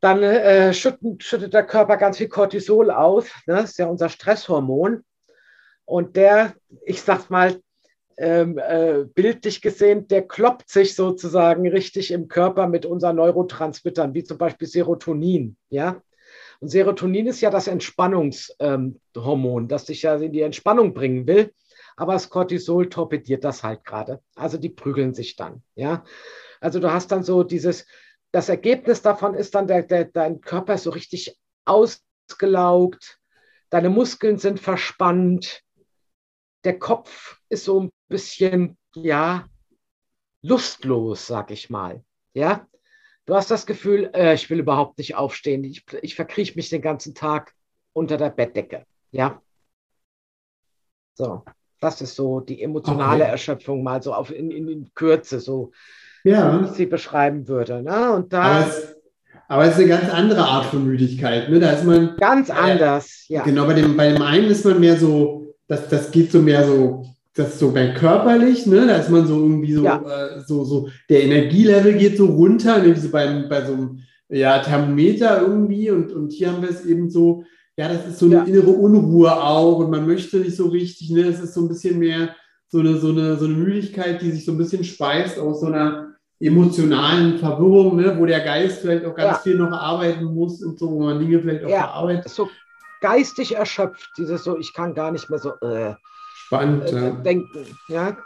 dann 0.00 0.22
äh, 0.22 0.72
schüttet, 0.72 1.22
schüttet, 1.22 1.54
der 1.54 1.66
Körper 1.66 1.98
ganz 1.98 2.16
viel 2.16 2.28
Cortisol 2.28 2.90
aus. 2.90 3.26
Ne? 3.46 3.56
Das 3.56 3.72
ist 3.72 3.78
ja 3.78 3.86
unser 3.86 4.08
Stresshormon. 4.08 5.04
Und 5.92 6.16
der, 6.16 6.54
ich 6.86 7.02
sag 7.02 7.28
mal, 7.28 7.60
ähm, 8.16 8.56
äh, 8.56 9.04
bildlich 9.14 9.60
gesehen, 9.60 10.08
der 10.08 10.26
kloppt 10.26 10.70
sich 10.70 10.94
sozusagen 10.94 11.68
richtig 11.68 12.12
im 12.12 12.28
Körper 12.28 12.66
mit 12.66 12.86
unseren 12.86 13.16
Neurotransmittern, 13.16 14.14
wie 14.14 14.24
zum 14.24 14.38
Beispiel 14.38 14.66
Serotonin. 14.66 15.58
Ja? 15.68 16.00
Und 16.60 16.68
Serotonin 16.68 17.26
ist 17.26 17.42
ja 17.42 17.50
das 17.50 17.66
Entspannungshormon, 17.66 19.62
ähm, 19.64 19.68
das 19.68 19.84
dich 19.84 20.00
ja 20.00 20.14
in 20.16 20.32
die 20.32 20.40
Entspannung 20.40 20.94
bringen 20.94 21.26
will. 21.26 21.52
Aber 21.94 22.14
das 22.14 22.30
Cortisol 22.30 22.88
torpediert 22.88 23.44
das 23.44 23.62
halt 23.62 23.84
gerade. 23.84 24.22
Also 24.34 24.56
die 24.56 24.70
prügeln 24.70 25.12
sich 25.12 25.36
dann. 25.36 25.62
Ja? 25.74 26.04
Also 26.58 26.80
du 26.80 26.90
hast 26.90 27.12
dann 27.12 27.22
so 27.22 27.42
dieses, 27.42 27.84
das 28.30 28.48
Ergebnis 28.48 29.02
davon 29.02 29.34
ist 29.34 29.54
dann, 29.54 29.66
der, 29.66 29.82
der, 29.82 30.06
dein 30.06 30.40
Körper 30.40 30.72
ist 30.72 30.84
so 30.84 30.90
richtig 30.90 31.38
ausgelaugt, 31.66 33.18
deine 33.68 33.90
Muskeln 33.90 34.38
sind 34.38 34.58
verspannt, 34.58 35.62
der 36.64 36.78
Kopf 36.78 37.40
ist 37.48 37.64
so 37.64 37.80
ein 37.80 37.90
bisschen, 38.08 38.76
ja, 38.94 39.46
lustlos, 40.42 41.26
sag 41.26 41.50
ich 41.50 41.70
mal. 41.70 42.02
Ja, 42.34 42.66
du 43.26 43.34
hast 43.34 43.50
das 43.50 43.66
Gefühl, 43.66 44.10
äh, 44.14 44.34
ich 44.34 44.50
will 44.50 44.58
überhaupt 44.58 44.98
nicht 44.98 45.14
aufstehen. 45.14 45.64
Ich, 45.64 45.84
ich 46.02 46.14
verkrieche 46.14 46.54
mich 46.56 46.70
den 46.70 46.82
ganzen 46.82 47.14
Tag 47.14 47.54
unter 47.92 48.16
der 48.16 48.30
Bettdecke. 48.30 48.84
Ja. 49.10 49.40
So, 51.14 51.44
das 51.80 52.00
ist 52.00 52.16
so 52.16 52.40
die 52.40 52.62
emotionale 52.62 53.24
okay. 53.24 53.32
Erschöpfung, 53.32 53.82
mal 53.82 54.02
so 54.02 54.14
auf 54.14 54.30
in, 54.30 54.50
in, 54.50 54.68
in 54.68 54.90
Kürze, 54.94 55.40
so 55.40 55.72
ja. 56.24 56.60
wie 56.60 56.66
ich 56.66 56.72
sie 56.72 56.86
beschreiben 56.86 57.48
würde. 57.48 57.82
Ne? 57.82 58.12
Und 58.12 58.32
da. 58.32 58.70
Aber 59.48 59.64
es, 59.64 59.72
ist 59.72 59.80
eine 59.80 59.88
ganz 59.88 60.08
andere 60.08 60.42
Art 60.42 60.66
von 60.66 60.86
Müdigkeit. 60.86 61.50
Ne? 61.50 61.60
Da 61.60 61.72
ist 61.72 61.84
man. 61.84 62.16
Ganz 62.16 62.48
anders, 62.48 63.26
äh, 63.28 63.34
ja. 63.34 63.42
Genau, 63.42 63.66
bei 63.66 63.74
dem, 63.74 63.96
bei 63.96 64.10
dem 64.10 64.22
einen 64.22 64.46
ist 64.46 64.64
man 64.64 64.80
mehr 64.80 64.96
so, 64.96 65.41
das, 65.72 65.88
das 65.88 66.10
geht 66.10 66.30
so 66.30 66.40
mehr 66.40 66.66
so 66.66 67.04
das 67.34 67.54
ist 67.54 67.60
so 67.60 67.70
mehr 67.70 67.94
körperlich, 67.94 68.66
ne? 68.66 68.86
Da 68.86 68.96
ist 68.96 69.10
man 69.10 69.26
so 69.26 69.38
irgendwie 69.38 69.72
so, 69.72 69.84
ja. 69.84 70.02
äh, 70.02 70.40
so, 70.46 70.64
so, 70.64 70.88
der 71.08 71.24
Energielevel 71.24 71.94
geht 71.94 72.18
so 72.18 72.26
runter, 72.26 72.82
ne? 72.82 72.94
wie 72.94 73.00
so 73.00 73.08
bei, 73.08 73.26
bei 73.48 73.64
so 73.64 73.72
einem 73.72 74.00
ja, 74.28 74.58
Thermometer 74.58 75.40
irgendwie. 75.40 75.90
Und, 75.90 76.12
und 76.12 76.32
hier 76.32 76.52
haben 76.52 76.62
wir 76.62 76.70
es 76.70 76.84
eben 76.84 77.08
so, 77.08 77.44
ja, 77.76 77.88
das 77.88 78.06
ist 78.06 78.18
so 78.18 78.26
eine 78.26 78.34
ja. 78.34 78.42
innere 78.42 78.70
Unruhe 78.70 79.32
auch 79.32 79.78
und 79.78 79.90
man 79.90 80.06
möchte 80.06 80.38
nicht 80.38 80.56
so 80.56 80.68
richtig, 80.68 81.10
ne? 81.10 81.22
Es 81.22 81.40
ist 81.40 81.54
so 81.54 81.62
ein 81.62 81.68
bisschen 81.68 81.98
mehr 81.98 82.34
so 82.68 82.80
eine, 82.80 82.98
so 82.98 83.08
eine, 83.08 83.36
so 83.36 83.46
eine 83.46 83.54
Müdigkeit, 83.54 84.20
die 84.20 84.30
sich 84.30 84.44
so 84.44 84.52
ein 84.52 84.58
bisschen 84.58 84.84
speist 84.84 85.38
aus 85.38 85.60
so 85.60 85.66
einer 85.66 86.08
emotionalen 86.38 87.38
Verwirrung, 87.38 87.96
ne? 87.96 88.16
wo 88.18 88.26
der 88.26 88.40
Geist 88.40 88.80
vielleicht 88.80 89.04
auch 89.04 89.14
ganz 89.14 89.36
ja. 89.36 89.42
viel 89.42 89.56
noch 89.56 89.70
arbeiten 89.70 90.24
muss 90.24 90.62
und 90.62 90.78
so, 90.78 90.90
wo 90.90 91.04
man 91.04 91.20
Dinge 91.20 91.40
vielleicht 91.40 91.64
auch 91.64 91.70
ja. 91.70 91.84
verarbeitet. 91.84 92.28
So 92.30 92.48
geistig 93.02 93.56
erschöpft, 93.56 94.10
dieses 94.16 94.44
so, 94.44 94.58
ich 94.58 94.72
kann 94.72 94.94
gar 94.94 95.10
nicht 95.10 95.28
mehr 95.28 95.38
so, 95.38 95.50
äh, 95.60 95.94
Spannend, 96.34 96.90
äh, 96.90 97.12
denken. 97.22 97.66
Ja, 97.88 98.16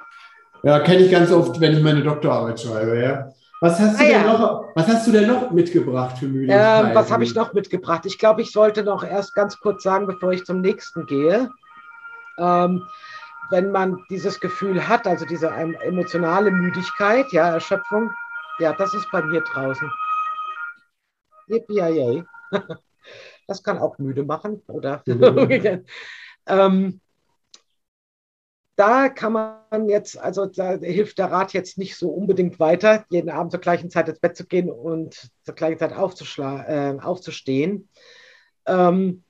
ja 0.63 0.81
kenne 0.81 1.01
ich 1.01 1.11
ganz 1.11 1.33
oft, 1.33 1.61
wenn 1.61 1.73
ich 1.73 1.83
meine 1.83 2.03
Doktorarbeit 2.03 2.61
schreibe. 2.61 3.03
Ja. 3.03 3.29
Was 3.61 3.81
hast, 3.81 3.99
du 3.99 4.05
ah, 4.05 4.09
denn 4.09 4.25
ja. 4.25 4.33
noch, 4.33 4.65
was 4.75 4.87
hast 4.87 5.07
du 5.07 5.13
denn 5.13 5.27
noch 5.27 5.51
mitgebracht 5.51 6.19
für 6.19 6.27
Müdigkeit? 6.27 6.93
Äh, 6.93 6.95
was 6.95 7.11
habe 7.11 7.25
ich 7.25 7.35
noch 7.35 7.55
mitgebracht? 7.55 8.05
Ich 8.05 8.19
glaube, 8.19 8.43
ich 8.43 8.53
sollte 8.53 8.85
noch 8.85 9.03
erst 9.03 9.35
ganz 9.35 9.59
kurz 9.59 9.83
sagen, 9.83 10.07
bevor 10.07 10.33
ich 10.33 10.45
zum 10.45 10.61
nächsten 10.61 11.07
gehe. 11.07 11.51
Ähm, 12.39 12.83
wenn 13.51 13.71
man 13.71 14.05
dieses 14.11 14.39
Gefühl 14.41 14.87
hat, 14.87 15.07
also 15.07 15.25
diese 15.25 15.49
emotionale 15.49 16.51
Müdigkeit, 16.51 17.33
ja, 17.33 17.51
Erschöpfung, 17.51 18.11
ja, 18.59 18.73
das 18.75 18.93
ist 18.93 19.11
bei 19.11 19.23
mir 19.23 19.41
draußen. 19.41 19.91
Yippie 21.49 22.25
Das 23.47 23.63
kann 23.63 23.79
auch 23.79 23.99
müde 23.99 24.25
machen, 24.25 24.63
oder? 24.69 25.03
Ähm, 26.49 27.01
da 28.77 29.09
kann 29.09 29.33
man 29.33 29.89
jetzt, 29.89 30.19
also 30.19 30.47
da 30.47 30.77
hilft 30.77 31.19
der 31.19 31.33
Rat 31.33 31.55
jetzt 31.55 31.79
nicht 31.79 31.97
so 31.97 32.11
unbedingt 32.11 32.61
weiter, 32.61 33.07
jeden 33.09 33.31
Abend 33.31 33.51
zur 33.51 33.61
gleichen 33.61 33.91
Zeit 33.91 34.09
ins 34.09 34.21
Bett 34.21 34.37
zu 34.37 34.47
gehen 34.47 34.71
und 34.71 35.31
zur 35.43 35.55
gleichen 35.55 35.79
Zeit 35.79 35.93
äh, 35.93 36.97
aufzustehen. 37.01 37.89
Ähm, 38.67 39.25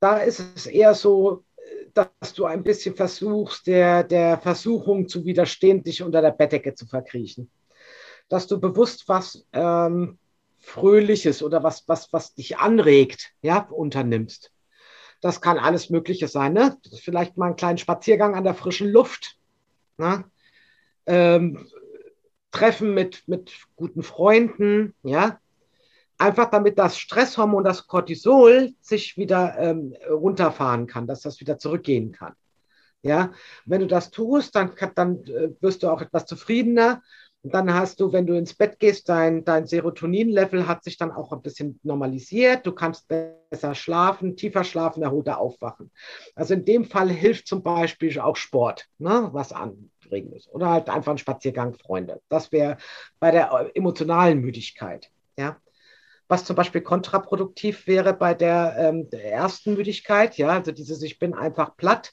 da 0.00 0.18
ist 0.18 0.40
es 0.56 0.66
eher 0.66 0.94
so, 0.94 1.44
dass 1.94 2.34
du 2.34 2.44
ein 2.44 2.64
bisschen 2.64 2.96
versuchst, 2.96 3.68
der, 3.68 4.02
der 4.02 4.38
Versuchung 4.38 5.08
zu 5.08 5.24
widerstehen, 5.24 5.84
dich 5.84 6.02
unter 6.02 6.20
der 6.20 6.32
Bettdecke 6.32 6.74
zu 6.74 6.86
verkriechen. 6.86 7.50
Dass 8.28 8.48
du 8.48 8.58
bewusst 8.58 9.08
was 9.08 9.46
ähm, 9.52 10.18
Fröhliches 10.62 11.42
oder 11.42 11.62
was, 11.62 11.86
was, 11.88 12.12
was 12.12 12.34
dich 12.34 12.58
anregt, 12.58 13.32
ja, 13.42 13.68
unternimmst. 13.70 14.52
Das 15.20 15.40
kann 15.40 15.58
alles 15.58 15.90
Mögliche 15.90 16.28
sein. 16.28 16.52
Ne? 16.52 16.78
Vielleicht 17.00 17.36
mal 17.36 17.46
einen 17.46 17.56
kleinen 17.56 17.78
Spaziergang 17.78 18.34
an 18.34 18.44
der 18.44 18.54
frischen 18.54 18.90
Luft. 18.90 19.36
Ne? 19.98 20.24
Ähm, 21.06 21.68
Treffen 22.52 22.94
mit, 22.94 23.26
mit 23.26 23.52
guten 23.76 24.02
Freunden, 24.02 24.94
ja. 25.02 25.38
Einfach 26.18 26.50
damit 26.50 26.78
das 26.78 26.98
Stresshormon, 26.98 27.64
das 27.64 27.88
Cortisol, 27.88 28.72
sich 28.80 29.16
wieder 29.16 29.58
ähm, 29.58 29.96
runterfahren 30.08 30.86
kann, 30.86 31.08
dass 31.08 31.22
das 31.22 31.40
wieder 31.40 31.58
zurückgehen 31.58 32.12
kann. 32.12 32.34
Ja, 33.02 33.32
wenn 33.64 33.80
du 33.80 33.88
das 33.88 34.12
tust, 34.12 34.54
dann, 34.54 34.72
dann 34.94 35.24
äh, 35.24 35.50
wirst 35.60 35.82
du 35.82 35.88
auch 35.88 36.00
etwas 36.00 36.26
zufriedener 36.26 37.02
und 37.42 37.52
dann 37.52 37.74
hast 37.74 37.98
du, 37.98 38.12
wenn 38.12 38.26
du 38.26 38.34
ins 38.34 38.54
Bett 38.54 38.78
gehst, 38.78 39.08
dein, 39.08 39.44
dein 39.44 39.66
Serotonin-Level 39.66 40.68
hat 40.68 40.84
sich 40.84 40.96
dann 40.96 41.10
auch 41.10 41.32
ein 41.32 41.42
bisschen 41.42 41.80
normalisiert. 41.82 42.64
Du 42.64 42.72
kannst 42.72 43.08
besser 43.08 43.74
schlafen, 43.74 44.36
tiefer 44.36 44.62
schlafen, 44.62 45.02
erholter 45.02 45.38
aufwachen. 45.38 45.90
Also 46.36 46.54
in 46.54 46.64
dem 46.64 46.84
Fall 46.84 47.10
hilft 47.10 47.48
zum 47.48 47.64
Beispiel 47.64 48.20
auch 48.20 48.36
Sport, 48.36 48.86
ne, 48.98 49.28
was 49.32 49.52
anregendes. 49.52 50.48
Oder 50.52 50.70
halt 50.70 50.88
einfach 50.88 51.10
ein 51.10 51.18
Spaziergang, 51.18 51.74
Freunde. 51.74 52.20
Das 52.28 52.52
wäre 52.52 52.76
bei 53.18 53.32
der 53.32 53.70
emotionalen 53.74 54.38
Müdigkeit. 54.38 55.10
Ja. 55.36 55.56
Was 56.28 56.44
zum 56.44 56.54
Beispiel 56.54 56.82
kontraproduktiv 56.82 57.88
wäre 57.88 58.14
bei 58.14 58.34
der, 58.34 58.76
ähm, 58.78 59.10
der 59.10 59.32
ersten 59.32 59.74
Müdigkeit, 59.74 60.38
ja, 60.38 60.50
also 60.50 60.70
dieses 60.70 61.02
Ich 61.02 61.18
bin 61.18 61.34
einfach 61.34 61.76
platt. 61.76 62.12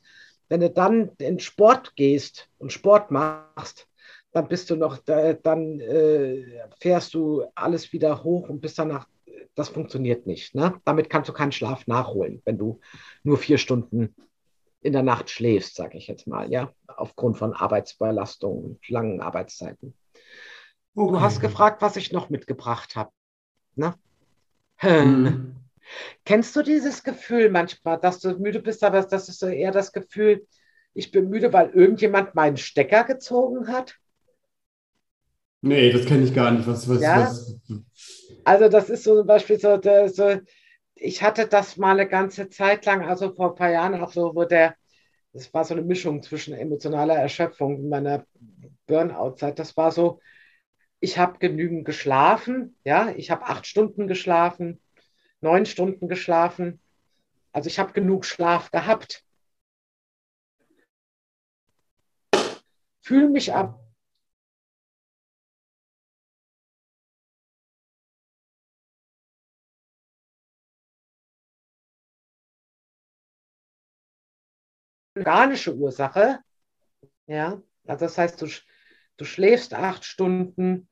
Wenn 0.49 0.61
du 0.61 0.71
dann 0.71 1.11
in 1.19 1.39
Sport 1.39 1.95
gehst 1.95 2.49
und 2.57 2.73
Sport 2.73 3.11
machst, 3.11 3.88
dann 4.31 4.47
bist 4.47 4.69
du 4.69 4.75
noch, 4.75 4.97
dann 4.97 5.79
äh, 5.79 6.45
fährst 6.79 7.13
du 7.13 7.45
alles 7.55 7.91
wieder 7.93 8.23
hoch 8.23 8.49
und 8.49 8.61
bist 8.61 8.77
danach, 8.77 9.07
das 9.55 9.69
funktioniert 9.69 10.27
nicht. 10.27 10.55
Ne? 10.55 10.79
Damit 10.85 11.09
kannst 11.09 11.29
du 11.29 11.33
keinen 11.33 11.51
Schlaf 11.51 11.87
nachholen, 11.87 12.41
wenn 12.45 12.57
du 12.57 12.79
nur 13.23 13.37
vier 13.37 13.57
Stunden 13.57 14.15
in 14.81 14.93
der 14.93 15.03
Nacht 15.03 15.29
schläfst, 15.29 15.75
sage 15.75 15.97
ich 15.97 16.07
jetzt 16.07 16.27
mal, 16.27 16.49
ja, 16.51 16.71
aufgrund 16.87 17.37
von 17.37 17.53
Arbeitsbelastung 17.53 18.63
und 18.63 18.89
langen 18.89 19.19
Arbeitszeiten. 19.19 19.93
Okay. 20.95 21.11
Du 21.11 21.21
hast 21.21 21.41
gefragt, 21.41 21.81
was 21.81 21.97
ich 21.97 22.11
noch 22.11 22.29
mitgebracht 22.29 22.95
habe. 22.95 23.11
Ne? 23.75 23.93
Hm. 24.77 25.55
Kennst 26.23 26.55
du 26.55 26.61
dieses 26.61 27.03
Gefühl 27.03 27.49
manchmal, 27.49 27.99
dass 27.99 28.19
du 28.19 28.37
müde 28.37 28.61
bist, 28.61 28.83
aber 28.83 29.01
das 29.01 29.27
ist 29.27 29.39
so 29.39 29.47
eher 29.47 29.71
das 29.71 29.91
Gefühl, 29.91 30.45
ich 30.93 31.11
bin 31.11 31.29
müde, 31.29 31.51
weil 31.51 31.69
irgendjemand 31.71 32.35
meinen 32.35 32.57
Stecker 32.57 33.03
gezogen 33.03 33.67
hat? 33.67 33.95
Nee, 35.61 35.91
das 35.91 36.05
kenne 36.05 36.23
ich 36.23 36.33
gar 36.33 36.51
nicht. 36.51 36.67
Was, 36.67 36.87
was, 36.87 37.01
ja? 37.01 37.17
was? 37.17 37.59
Also 38.45 38.69
das 38.69 38.89
ist 38.89 39.03
so 39.03 39.17
zum 39.17 39.27
Beispiel 39.27 39.59
so, 39.59 39.77
der, 39.77 40.09
so, 40.09 40.39
ich 40.95 41.21
hatte 41.21 41.47
das 41.47 41.77
mal 41.77 41.91
eine 41.99 42.07
ganze 42.07 42.49
Zeit 42.49 42.85
lang, 42.85 43.03
also 43.03 43.33
vor 43.33 43.49
ein 43.49 43.55
paar 43.55 43.71
Jahren 43.71 44.01
auch 44.01 44.11
so, 44.11 44.33
wo 44.35 44.45
der, 44.45 44.75
das 45.33 45.53
war 45.53 45.65
so 45.65 45.73
eine 45.73 45.83
Mischung 45.83 46.23
zwischen 46.23 46.53
emotionaler 46.53 47.15
Erschöpfung 47.15 47.75
und 47.75 47.89
meiner 47.89 48.25
Burnout-Zeit. 48.87 49.59
Das 49.59 49.75
war 49.75 49.91
so, 49.91 50.21
ich 50.99 51.17
habe 51.17 51.39
genügend 51.39 51.85
geschlafen, 51.85 52.75
ja, 52.83 53.13
ich 53.15 53.29
habe 53.29 53.45
acht 53.45 53.67
Stunden 53.67 54.07
geschlafen, 54.07 54.79
neun 55.41 55.65
Stunden 55.65 56.07
geschlafen. 56.07 56.79
Also 57.51 57.67
ich 57.67 57.79
habe 57.79 57.93
genug 57.93 58.25
Schlaf 58.25 58.71
gehabt. 58.71 59.23
Fühle 63.01 63.29
mich 63.29 63.53
ab 63.53 63.79
organische 75.19 75.75
Ursache. 75.75 76.39
Ja, 77.27 77.61
also 77.85 78.05
das 78.05 78.17
heißt, 78.17 78.41
du, 78.41 78.47
du 79.17 79.25
schläfst 79.25 79.73
acht 79.73 80.05
Stunden 80.05 80.87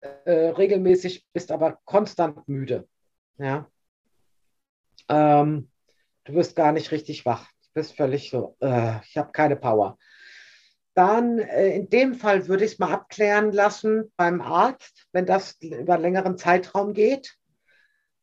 äh, 0.00 0.48
regelmäßig, 0.48 1.26
bist 1.32 1.50
aber 1.50 1.78
konstant 1.84 2.46
müde. 2.48 2.88
Ja. 3.38 3.70
Ähm, 5.08 5.70
du 6.24 6.34
wirst 6.34 6.56
gar 6.56 6.72
nicht 6.72 6.90
richtig 6.90 7.24
wach. 7.26 7.48
bist 7.74 7.96
völlig 7.96 8.30
so, 8.30 8.56
äh, 8.60 9.00
ich 9.04 9.16
habe 9.16 9.32
keine 9.32 9.56
Power. 9.56 9.98
Dann 10.94 11.38
äh, 11.38 11.76
in 11.76 11.90
dem 11.90 12.14
Fall 12.14 12.48
würde 12.48 12.64
ich 12.64 12.72
es 12.72 12.78
mal 12.78 12.92
abklären 12.92 13.52
lassen 13.52 14.12
beim 14.16 14.40
Arzt, 14.40 15.06
wenn 15.12 15.26
das 15.26 15.58
über 15.60 15.94
einen 15.94 16.02
längeren 16.02 16.38
Zeitraum 16.38 16.94
geht. 16.94 17.36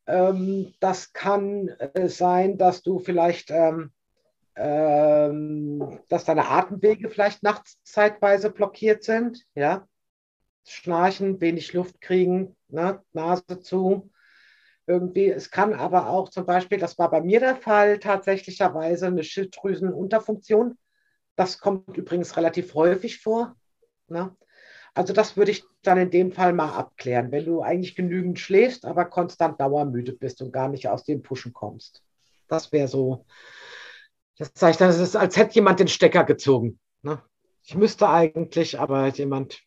Ähm, 0.07 0.73
das 0.79 1.13
kann 1.13 1.69
äh, 1.69 2.09
sein, 2.09 2.57
dass 2.57 2.81
du 2.81 2.99
vielleicht, 2.99 3.51
ähm, 3.51 3.92
ähm, 4.55 6.00
dass 6.10 6.25
deine 6.25 6.48
Atemwege 6.48 7.10
vielleicht 7.10 7.43
nachts 7.43 7.77
zeitweise 7.83 8.51
blockiert 8.51 9.03
sind. 9.03 9.43
Ja, 9.55 9.88
Schnarchen, 10.65 11.41
wenig 11.41 11.74
Luft 11.74 12.01
kriegen, 12.01 12.55
ne? 12.69 13.01
Nase 13.13 13.60
zu 13.60 14.10
irgendwie. 14.88 15.29
Es 15.29 15.51
kann 15.51 15.74
aber 15.74 16.10
auch 16.10 16.29
zum 16.29 16.45
Beispiel, 16.45 16.77
das 16.77 16.98
war 16.98 17.10
bei 17.10 17.22
mir 17.22 17.39
der 17.39 17.55
Fall, 17.55 18.00
tatsächlicherweise 18.00 19.07
eine 19.07 19.24
Schilddrüsenunterfunktion. 19.24 20.77
Das 21.36 21.60
kommt 21.60 21.98
übrigens 21.98 22.38
relativ 22.38 22.74
häufig 22.74 23.22
vor. 23.22 23.55
Ne? 24.07 24.36
Also 24.93 25.13
das 25.13 25.36
würde 25.36 25.51
ich 25.51 25.63
dann 25.81 25.98
in 25.98 26.12
dem 26.12 26.31
Fall 26.31 26.53
mal 26.53 26.74
abklären, 26.74 27.31
wenn 27.31 27.45
du 27.45 27.62
eigentlich 27.62 27.95
genügend 27.95 28.39
schläfst, 28.39 28.86
aber 28.86 29.05
konstant 29.05 29.60
dauermüde 29.60 30.13
bist 30.13 30.41
und 30.41 30.53
gar 30.53 30.69
nicht 30.69 30.88
aus 30.88 31.03
dem 31.03 31.24
Pushen 31.24 31.53
kommst. 31.53 32.03
Das 32.48 32.72
wäre 32.72 32.88
so, 32.88 33.25
das 34.37 34.53
zeigt, 34.53 34.81
das 34.81 34.99
ist, 34.99 35.15
als 35.15 35.37
hätte 35.37 35.55
jemand 35.55 35.79
den 35.79 35.87
Stecker 35.87 36.23
gezogen. 36.23 36.79
Ne? 37.01 37.21
Ich 37.63 37.75
müsste 37.75 38.09
eigentlich, 38.09 38.79
aber 38.79 39.07
jemand. 39.07 39.61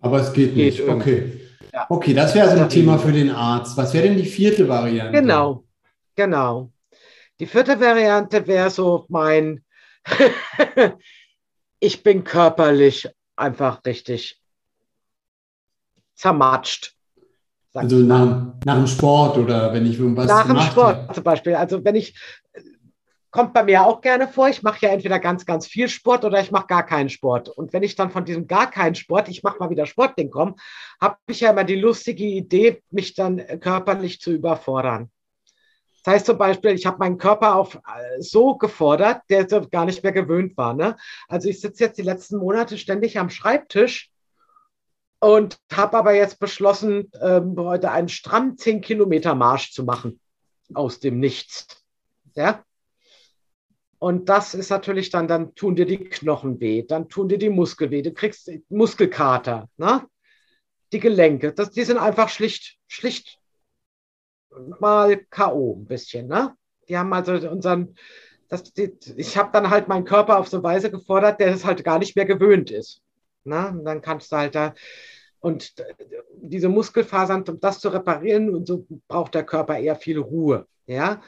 Aber 0.00 0.20
es 0.20 0.32
geht, 0.32 0.54
geht 0.54 0.64
nicht. 0.64 0.78
Irgendwie. 0.80 1.14
Okay. 1.14 1.40
Ja. 1.72 1.86
Okay, 1.88 2.14
das 2.14 2.34
wäre 2.34 2.48
also 2.48 2.62
ein 2.62 2.68
Thema 2.68 2.98
für 2.98 3.12
den 3.12 3.30
Arzt. 3.30 3.76
Was 3.76 3.94
wäre 3.94 4.08
denn 4.08 4.16
die 4.16 4.24
vierte 4.24 4.68
Variante? 4.68 5.20
Genau, 5.20 5.64
genau. 6.16 6.72
Die 7.38 7.46
vierte 7.46 7.80
Variante 7.80 8.46
wäre 8.46 8.70
so 8.70 9.06
mein, 9.08 9.64
ich 11.80 12.02
bin 12.02 12.24
körperlich 12.24 13.08
einfach 13.36 13.84
richtig 13.84 14.40
zermatscht. 16.14 16.94
Also 17.72 17.98
nach, 17.98 18.54
nach, 18.64 18.74
dem 18.74 18.86
Sport 18.88 19.38
oder 19.38 19.72
wenn 19.72 19.86
ich 19.86 19.98
irgendwas 19.98 20.26
Nach 20.26 20.46
dem 20.46 20.58
Sport 20.58 20.96
habe. 20.96 21.14
zum 21.14 21.22
Beispiel. 21.22 21.54
Also 21.54 21.84
wenn 21.84 21.94
ich 21.94 22.18
kommt 23.30 23.54
bei 23.54 23.62
mir 23.62 23.84
auch 23.84 24.00
gerne 24.00 24.28
vor. 24.28 24.48
Ich 24.48 24.62
mache 24.62 24.86
ja 24.86 24.92
entweder 24.92 25.18
ganz, 25.18 25.46
ganz 25.46 25.66
viel 25.66 25.88
Sport 25.88 26.24
oder 26.24 26.40
ich 26.40 26.50
mache 26.50 26.66
gar 26.66 26.84
keinen 26.84 27.08
Sport. 27.08 27.48
Und 27.48 27.72
wenn 27.72 27.82
ich 27.82 27.94
dann 27.94 28.10
von 28.10 28.24
diesem 28.24 28.46
gar 28.46 28.70
keinen 28.70 28.94
Sport, 28.94 29.28
ich 29.28 29.42
mache 29.42 29.58
mal 29.58 29.70
wieder 29.70 29.86
Sportding 29.86 30.30
komme, 30.30 30.54
habe 31.00 31.16
ich 31.28 31.40
ja 31.40 31.50
immer 31.50 31.64
die 31.64 31.76
lustige 31.76 32.24
Idee, 32.24 32.82
mich 32.90 33.14
dann 33.14 33.38
körperlich 33.60 34.20
zu 34.20 34.32
überfordern. 34.32 35.10
Das 36.02 36.14
heißt 36.14 36.26
zum 36.26 36.38
Beispiel, 36.38 36.72
ich 36.72 36.86
habe 36.86 36.98
meinen 36.98 37.18
Körper 37.18 37.56
auf 37.56 37.74
äh, 37.74 38.20
so 38.20 38.56
gefordert, 38.56 39.22
der 39.28 39.48
so 39.48 39.60
gar 39.68 39.84
nicht 39.84 40.02
mehr 40.02 40.12
gewöhnt 40.12 40.56
war. 40.56 40.72
Ne? 40.72 40.96
Also 41.28 41.48
ich 41.48 41.60
sitze 41.60 41.84
jetzt 41.84 41.98
die 41.98 42.02
letzten 42.02 42.38
Monate 42.38 42.78
ständig 42.78 43.18
am 43.18 43.28
Schreibtisch 43.28 44.10
und 45.18 45.58
habe 45.70 45.98
aber 45.98 46.14
jetzt 46.14 46.40
beschlossen, 46.40 47.10
ähm, 47.20 47.54
heute 47.58 47.90
einen 47.90 48.08
strammen 48.08 48.56
10 48.56 48.80
Kilometer 48.80 49.34
Marsch 49.34 49.72
zu 49.72 49.84
machen 49.84 50.20
aus 50.72 51.00
dem 51.00 51.20
Nichts. 51.20 51.66
Ja? 52.34 52.64
Und 54.00 54.30
das 54.30 54.54
ist 54.54 54.70
natürlich 54.70 55.10
dann, 55.10 55.28
dann 55.28 55.54
tun 55.54 55.76
dir 55.76 55.84
die 55.84 55.98
Knochen 55.98 56.58
weh, 56.58 56.82
dann 56.82 57.10
tun 57.10 57.28
dir 57.28 57.36
die 57.36 57.50
Muskeln 57.50 57.90
weh, 57.90 58.00
du 58.00 58.12
kriegst 58.12 58.50
Muskelkater, 58.70 59.68
ne? 59.76 60.06
die 60.90 61.00
Gelenke, 61.00 61.52
das, 61.52 61.70
die 61.70 61.84
sind 61.84 61.98
einfach 61.98 62.30
schlicht, 62.30 62.78
schlicht 62.88 63.38
mal 64.80 65.18
K.O. 65.28 65.76
ein 65.76 65.84
bisschen. 65.84 66.28
Ne? 66.28 66.56
Die 66.88 66.96
haben 66.96 67.12
also 67.12 67.34
unseren, 67.50 67.94
das, 68.48 68.72
die, 68.72 68.96
ich 69.16 69.36
habe 69.36 69.50
dann 69.52 69.68
halt 69.68 69.86
meinen 69.86 70.06
Körper 70.06 70.38
auf 70.38 70.48
so 70.48 70.56
eine 70.56 70.64
Weise 70.64 70.90
gefordert, 70.90 71.38
der 71.38 71.48
es 71.52 71.66
halt 71.66 71.84
gar 71.84 71.98
nicht 71.98 72.16
mehr 72.16 72.24
gewöhnt 72.24 72.70
ist. 72.70 73.02
Ne? 73.44 73.68
Und 73.68 73.84
dann 73.84 74.00
kannst 74.00 74.32
du 74.32 74.36
halt 74.36 74.54
da, 74.54 74.72
und 75.40 75.74
diese 76.40 76.70
Muskelfasern, 76.70 77.44
um 77.46 77.60
das 77.60 77.80
zu 77.80 77.90
reparieren, 77.90 78.54
und 78.54 78.66
so 78.66 78.86
braucht 79.08 79.34
der 79.34 79.44
Körper 79.44 79.78
eher 79.78 79.96
viel 79.96 80.18
Ruhe. 80.18 80.66
Ja, 80.86 81.20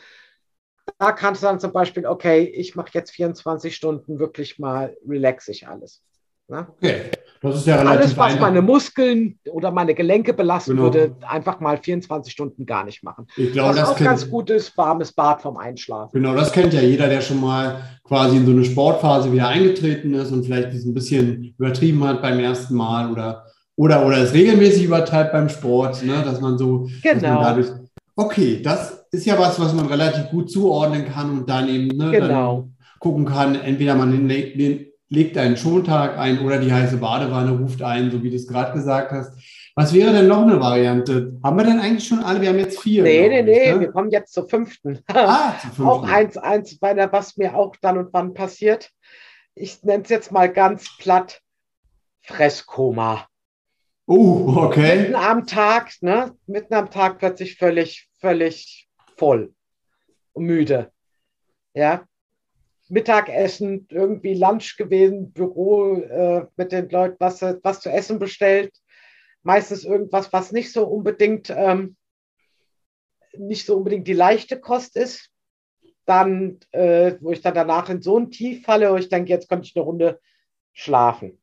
da 0.99 1.13
kannst 1.13 1.43
du 1.43 1.47
dann 1.47 1.61
zum 1.61 1.73
Beispiel, 1.73 2.07
okay, 2.07 2.43
ich 2.43 2.75
mache 2.75 2.91
jetzt 2.93 3.13
24 3.13 3.75
Stunden 3.75 4.19
wirklich 4.19 4.59
mal, 4.59 4.97
relax 5.07 5.49
ich 5.49 5.67
alles. 5.67 6.03
Ne? 6.49 6.67
Okay, 6.77 7.03
das 7.41 7.57
ist 7.57 7.67
ja 7.67 7.77
relativ 7.77 8.01
Alles, 8.01 8.17
was 8.17 8.33
einfach. 8.33 8.41
meine 8.41 8.63
Muskeln 8.63 9.39
oder 9.51 9.71
meine 9.71 9.95
Gelenke 9.95 10.35
belasten 10.35 10.73
genau. 10.73 10.83
würde, 10.83 11.17
einfach 11.23 11.61
mal 11.61 11.79
24 11.79 12.33
Stunden 12.33 12.67
gar 12.67 12.85
nicht 12.85 13.03
machen. 13.03 13.27
Ich 13.37 13.53
glaube, 13.53 13.71
was 13.71 13.77
das 13.77 13.89
auch 13.91 13.97
kennt, 13.97 14.11
ganz 14.11 14.29
gut 14.29 14.51
ist, 14.51 14.77
warmes 14.77 15.13
Bad 15.13 15.41
vom 15.41 15.57
Einschlafen. 15.57 16.11
Genau, 16.13 16.35
das 16.35 16.53
kennt 16.53 16.75
ja 16.75 16.81
jeder, 16.81 17.09
der 17.09 17.21
schon 17.21 17.41
mal 17.41 17.83
quasi 18.05 18.37
in 18.37 18.45
so 18.45 18.53
eine 18.53 18.65
Sportphase 18.65 19.33
wieder 19.33 19.49
eingetreten 19.49 20.13
ist 20.15 20.33
und 20.33 20.45
vielleicht 20.45 20.69
ein 20.69 20.95
bisschen 20.95 21.55
übertrieben 21.59 22.05
hat 22.05 22.21
beim 22.21 22.39
ersten 22.41 22.75
Mal 22.75 23.11
oder 23.11 23.47
oder, 23.75 24.05
oder 24.05 24.19
es 24.19 24.35
regelmäßig 24.35 24.85
übertreibt 24.85 25.33
beim 25.33 25.49
Sport, 25.49 26.05
ne, 26.05 26.23
dass 26.23 26.41
man 26.41 26.59
so 26.59 26.89
genau. 27.03 27.15
Man 27.15 27.21
genau. 27.21 27.43
dadurch 27.43 27.69
Okay, 28.15 28.61
das 28.63 29.02
ist 29.13 29.27
ja 29.27 29.39
was, 29.39 29.61
was 29.61 29.75
man 29.75 29.87
relativ 29.87 30.31
gut 30.31 30.51
zuordnen 30.51 31.07
kann 31.07 31.31
und 31.31 31.49
dann 31.49 31.69
eben 31.69 31.97
ne, 31.97 32.11
genau. 32.11 32.57
dann 32.57 32.77
gucken 32.99 33.27
kann, 33.27 33.55
entweder 33.55 33.95
man 33.95 34.29
legt 34.29 35.37
einen 35.37 35.57
Schontag 35.57 36.19
ein 36.19 36.41
oder 36.41 36.59
die 36.59 36.73
heiße 36.73 36.97
Badewanne 36.97 37.53
ruft 37.53 37.83
ein, 37.83 38.11
so 38.11 38.23
wie 38.23 38.31
du 38.31 38.37
es 38.37 38.49
gerade 38.49 38.73
gesagt 38.73 39.13
hast. 39.13 39.33
Was 39.75 39.93
wäre 39.93 40.13
denn 40.13 40.29
noch 40.29 40.43
eine 40.43 40.61
Variante? 40.61 41.39
Haben 41.43 41.57
wir 41.57 41.65
denn 41.65 41.81
eigentlich 41.81 42.07
schon 42.07 42.21
alle? 42.21 42.41
Wir 42.41 42.51
haben 42.51 42.59
jetzt 42.59 42.81
vier. 42.81 43.03
Nee, 43.03 43.29
nee, 43.29 43.43
nee, 43.43 43.73
ne? 43.73 43.81
wir 43.81 43.91
kommen 43.91 44.11
jetzt 44.11 44.33
zur 44.33 44.49
fünften. 44.49 45.01
Ah, 45.09 45.55
zur 45.61 45.71
fünften. 45.71 45.85
auch 45.85 46.05
eins, 46.05 46.37
eins, 46.37 46.79
was 46.81 47.37
mir 47.37 47.55
auch 47.55 47.75
dann 47.81 47.99
und 47.99 48.13
wann 48.13 48.35
passiert. 48.35 48.91
Ich 49.55 49.83
nenne 49.83 50.05
es 50.05 50.11
jetzt 50.11 50.33
mal 50.33 50.51
ganz 50.51 50.97
platt 50.99 51.41
Fresskoma. 52.23 53.27
Oh, 54.07 54.55
okay. 54.57 54.97
Mitten 54.97 55.15
am 55.15 55.47
Tag, 55.47 55.91
ne? 56.01 56.35
Mitten 56.47 56.75
am 56.75 56.91
Tag 56.91 57.19
plötzlich 57.19 57.57
völlig, 57.57 58.09
völlig 58.21 58.89
voll 59.23 59.55
und 60.33 60.47
müde. 60.47 60.91
Ja. 61.75 62.09
Mittagessen, 62.89 63.87
irgendwie 63.89 64.35
Lunch 64.35 64.77
gewesen, 64.77 65.33
Büro 65.33 65.95
äh, 65.95 66.47
mit 66.57 66.73
den 66.73 66.91
Leuten, 66.91 67.17
was, 67.21 67.41
was 67.41 67.81
zu 67.81 67.89
essen 67.89 68.19
bestellt. 68.19 68.75
Meistens 69.45 69.85
irgendwas, 69.85 70.33
was 70.33 70.51
nicht 70.51 70.73
so 70.73 70.87
unbedingt, 70.87 71.51
ähm, 71.51 71.97
nicht 73.37 73.65
so 73.65 73.77
unbedingt 73.77 74.09
die 74.09 74.13
leichte 74.13 74.61
Kost 74.61 74.97
ist. 74.97 75.31
Dann, 76.05 76.59
äh, 76.73 77.15
wo 77.21 77.31
ich 77.31 77.41
dann 77.41 77.55
danach 77.55 77.89
in 77.91 78.03
so 78.03 78.19
ein 78.19 78.33
Tief 78.33 78.65
falle, 78.65 78.91
wo 78.91 78.97
ich 78.97 79.09
denke, 79.09 79.31
jetzt 79.31 79.49
könnte 79.49 79.69
ich 79.69 79.77
eine 79.77 79.85
Runde 79.85 80.21
schlafen 80.73 81.39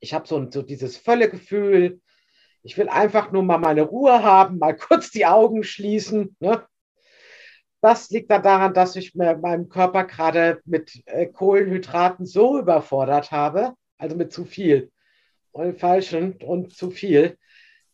ich 0.00 0.14
habe 0.14 0.26
so, 0.26 0.50
so 0.50 0.62
dieses 0.62 0.96
Völlegefühl, 0.96 2.00
ich 2.62 2.76
will 2.76 2.88
einfach 2.88 3.32
nur 3.32 3.42
mal 3.42 3.58
meine 3.58 3.82
Ruhe 3.82 4.22
haben, 4.22 4.58
mal 4.58 4.76
kurz 4.76 5.10
die 5.10 5.26
Augen 5.26 5.62
schließen. 5.62 6.36
Ne? 6.40 6.66
Das 7.86 8.10
liegt 8.10 8.32
dann 8.32 8.42
daran, 8.42 8.74
dass 8.74 8.96
ich 8.96 9.14
meinen 9.14 9.68
Körper 9.68 10.02
gerade 10.02 10.60
mit 10.64 11.04
äh, 11.06 11.26
Kohlenhydraten 11.26 12.26
so 12.26 12.58
überfordert 12.58 13.30
habe, 13.30 13.74
also 13.96 14.16
mit 14.16 14.32
zu 14.32 14.44
viel 14.44 14.90
und 15.52 15.78
falschen 15.78 16.32
und 16.42 16.74
zu 16.74 16.90
viel, 16.90 17.38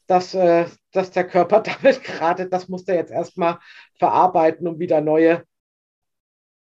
dass, 0.07 0.33
äh, 0.33 0.65
dass 0.93 1.11
der 1.11 1.29
Körper 1.29 1.61
damit 1.83 2.03
gerade, 2.05 2.49
das 2.49 2.71
muss 2.71 2.89
er 2.89 2.95
jetzt 2.95 3.13
erstmal 3.13 3.59
verarbeiten, 3.99 4.67
um 4.67 4.79
wieder 4.79 5.03
neue 5.03 5.45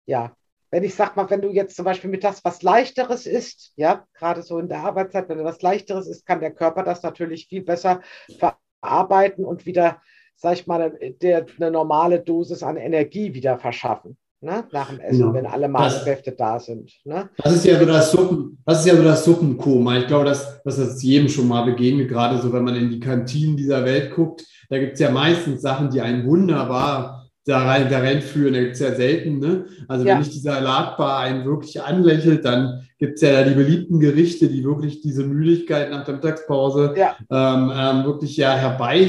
ja, 0.05 0.33
wenn 0.71 0.85
ich 0.85 0.95
sag 0.95 1.17
mal, 1.17 1.29
wenn 1.29 1.41
du 1.41 1.49
jetzt 1.49 1.75
zum 1.75 1.83
Beispiel 1.83 2.09
mittags 2.09 2.45
was 2.45 2.61
Leichteres 2.61 3.25
isst, 3.25 3.73
ja, 3.75 4.07
gerade 4.13 4.41
so 4.41 4.57
in 4.57 4.69
der 4.69 4.79
Arbeitszeit, 4.85 5.27
wenn 5.27 5.39
du 5.39 5.43
was 5.43 5.61
Leichteres 5.61 6.07
isst, 6.07 6.25
kann 6.25 6.39
der 6.39 6.53
Körper 6.53 6.83
das 6.83 7.03
natürlich 7.03 7.47
viel 7.49 7.63
besser 7.63 7.99
verarbeiten 8.39 9.43
und 9.43 9.65
wieder, 9.65 10.01
sag 10.38 10.54
ich 10.54 10.67
mal, 10.67 10.97
der, 11.21 11.45
eine 11.60 11.71
normale 11.71 12.19
Dosis 12.19 12.63
an 12.63 12.78
Energie 12.78 13.34
wieder 13.34 13.58
verschaffen. 13.58 14.17
Ne? 14.39 14.65
Nach 14.71 14.89
dem 14.89 15.00
Essen, 15.00 15.19
ja. 15.19 15.34
wenn 15.34 15.47
alle 15.47 15.67
Magenkräfte 15.67 16.32
da 16.32 16.60
sind. 16.60 16.91
Ne? 17.06 17.28
Das 17.38 17.56
ist 17.56 17.65
ja 17.65 17.80
so 17.80 17.86
das 17.86 18.12
Suppen, 18.12 18.60
das 18.67 18.82
ist 18.82 18.86
ja 18.86 18.95
so 18.95 19.04
das 19.04 19.26
Suppenkoma. 19.26 19.97
Ich 19.97 20.08
glaube, 20.08 20.26
dass, 20.26 20.62
das 20.63 21.02
jedem 21.02 21.28
schon 21.28 21.47
mal 21.47 21.63
begegnet, 21.65 22.08
gerade 22.08 22.38
so, 22.39 22.54
wenn 22.54 22.63
man 22.63 22.76
in 22.76 22.91
die 22.91 23.00
Kantinen 23.00 23.58
dieser 23.58 23.84
Welt 23.84 24.13
guckt. 24.13 24.45
Da 24.69 24.78
gibt 24.78 24.93
es 24.93 25.00
ja 25.00 25.10
meistens 25.10 25.63
Sachen, 25.63 25.89
die 25.89 26.02
einen 26.02 26.28
wunderbar 26.28 27.28
da 27.45 27.65
rein, 27.65 27.89
da 27.89 28.00
reinführen. 28.00 28.54
Da 28.54 28.60
gibt 28.60 28.73
es 28.73 28.80
ja 28.80 28.93
selten. 28.93 29.39
Ne? 29.39 29.65
Also 29.88 30.06
ja. 30.06 30.13
wenn 30.13 30.19
nicht 30.19 30.36
dieser 30.36 30.54
Salatbar 30.54 31.19
einen 31.19 31.45
wirklich 31.45 31.82
anlächelt, 31.82 32.45
dann 32.45 32.88
gibt 33.00 33.15
es 33.15 33.21
ja 33.21 33.43
die 33.43 33.56
beliebten 33.56 34.00
Gerichte, 34.00 34.50
die 34.50 34.63
wirklich 34.63 35.02
diese 35.02 35.23
Müdigkeit 35.23 35.89
nach 35.89 36.04
der 36.04 36.15
Mittagspause 36.15 36.93
ja. 36.97 37.15
ähm, 37.32 37.71
ähm, 37.73 38.06
wirklich 38.06 38.38
ja 38.38 38.54
herbei, 38.54 39.08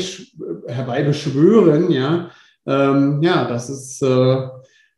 herbeibeschwören. 0.68 1.90
Ja, 1.90 2.30
ähm, 2.66 3.20
ja 3.22 3.46
das 3.46 3.70
ist 3.70 4.02
äh, 4.02 4.48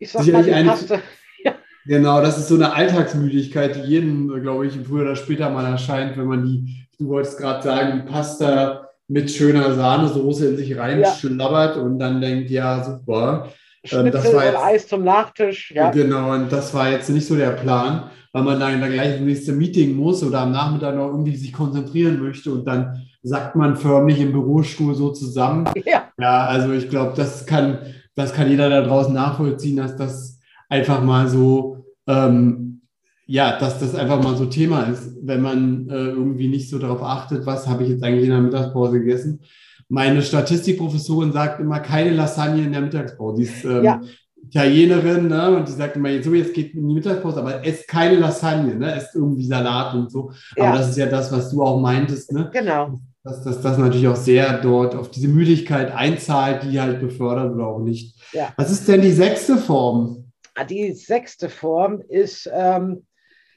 sicherlich 0.01 0.53
eine. 0.53 0.75
Ja. 1.43 1.55
Genau, 1.87 2.21
das 2.21 2.37
ist 2.37 2.49
so 2.49 2.57
eine 2.57 2.75
Alltagsmüdigkeit, 2.75 3.75
die 3.75 3.89
jedem, 3.89 4.29
glaube 4.43 4.67
ich, 4.67 4.75
früher 4.87 5.05
oder 5.05 5.17
später 5.17 5.49
mal 5.49 5.65
erscheint, 5.65 6.19
wenn 6.19 6.27
man 6.27 6.45
die, 6.45 6.87
du 6.99 7.09
wolltest 7.09 7.39
gerade 7.39 7.63
sagen, 7.63 8.03
die 8.03 8.13
Pasta 8.13 8.91
mit 9.09 9.31
schöner 9.31 9.73
Sahnesoße 9.73 10.49
in 10.49 10.57
sich 10.59 10.77
reinschlabbert 10.77 11.77
ja. 11.77 11.83
und 11.83 11.99
dann 11.99 12.21
denkt, 12.21 12.51
ja, 12.51 12.85
super. 12.85 13.49
Schnitzel 13.85 14.35
und 14.35 14.57
Eis 14.57 14.87
zum 14.87 15.05
Nachtisch. 15.05 15.73
Ja. 15.75 15.91
Genau, 15.91 16.33
und 16.33 16.53
das 16.53 16.75
war 16.75 16.91
jetzt 16.91 17.09
nicht 17.09 17.27
so 17.27 17.35
der 17.35 17.53
Plan, 17.53 18.11
weil 18.33 18.43
man 18.43 18.61
dann 18.61 18.79
gleich 18.93 19.17
ins 19.17 19.23
nächste 19.23 19.53
Meeting 19.53 19.97
muss 19.97 20.23
oder 20.23 20.41
am 20.41 20.53
Nachmittag 20.53 20.95
noch 20.95 21.09
irgendwie 21.09 21.35
sich 21.35 21.53
konzentrieren 21.53 22.23
möchte 22.23 22.53
und 22.53 22.67
dann 22.67 23.07
sagt 23.23 23.57
man 23.57 23.77
förmlich 23.77 24.21
im 24.21 24.33
Bürostuhl 24.33 24.95
so 24.95 25.11
zusammen. 25.11 25.69
Ja, 25.85 26.05
ja 26.19 26.47
also 26.47 26.73
ich 26.73 26.89
glaube, 26.89 27.13
das 27.17 27.47
kann, 27.47 27.79
das 28.15 28.33
kann 28.33 28.49
jeder 28.49 28.69
da 28.69 28.83
draußen 28.83 29.13
nachvollziehen, 29.13 29.77
dass 29.77 29.97
das 29.97 30.39
einfach 30.69 31.03
mal 31.03 31.29
so, 31.29 31.85
ähm, 32.07 32.83
ja, 33.27 33.59
dass 33.59 33.79
das 33.79 33.95
einfach 33.95 34.23
mal 34.23 34.37
so 34.37 34.47
Thema 34.47 34.83
ist, 34.85 35.17
wenn 35.23 35.43
man 35.43 35.89
äh, 35.89 35.95
irgendwie 35.95 36.49
nicht 36.49 36.69
so 36.69 36.79
darauf 36.79 37.03
achtet, 37.03 37.47
was 37.47 37.69
habe 37.69 37.85
ich 37.85 37.91
jetzt 37.91 38.03
eigentlich 38.03 38.25
in 38.25 38.31
der 38.31 38.41
Mittagspause 38.41 38.99
gegessen. 38.99 39.41
Meine 39.89 40.23
Statistikprofessorin 40.23 41.33
sagt 41.33 41.61
immer, 41.61 41.81
keine 41.81 42.11
Lasagne 42.11 42.63
in 42.63 42.73
der 42.73 42.81
Mittagspause. 42.81 43.37
Sie 43.39 43.43
ist 43.43 43.65
ähm, 43.65 43.85
ja. 43.85 44.01
Italienerin, 44.43 45.29
ne? 45.29 45.57
Und 45.57 45.69
die 45.69 45.73
sagt 45.73 45.97
immer, 45.97 46.09
so 46.23 46.35
jetzt 46.35 46.55
geht 46.55 46.75
in 46.75 46.89
die 46.89 46.95
Mittagspause, 46.95 47.41
aber 47.41 47.65
esst 47.65 47.87
keine 47.89 48.17
Lasagne, 48.17 48.75
ne? 48.75 48.95
Esst 48.95 49.15
irgendwie 49.15 49.47
Salat 49.47 49.95
und 49.95 50.11
so. 50.11 50.33
Ja. 50.57 50.65
Aber 50.65 50.79
das 50.79 50.91
ist 50.91 50.99
ja 50.99 51.07
das, 51.07 51.31
was 51.33 51.51
du 51.51 51.63
auch 51.63 51.81
meintest, 51.81 52.33
ne? 52.33 52.51
Genau. 52.53 53.01
Dass 53.23 53.45
das, 53.45 53.61
das 53.61 53.77
natürlich 53.77 54.09
auch 54.09 54.17
sehr 54.17 54.59
dort 54.59 54.95
auf 54.95 55.11
diese 55.11 55.29
Müdigkeit 55.29 55.93
einzahlt, 55.93 56.63
die 56.63 56.81
halt 56.81 57.01
befördert 57.01 57.53
oder 57.53 57.67
auch 57.67 57.81
nicht. 57.81 58.19
Ja. 58.33 58.55
Was 58.57 58.71
ist 58.71 58.89
denn 58.89 59.03
die 59.03 59.13
sechste 59.13 59.59
Form? 59.59 60.33
Ah, 60.55 60.65
die 60.65 60.93
sechste 60.93 61.51
Form 61.51 62.01
ist, 62.09 62.51
ähm, 62.53 63.07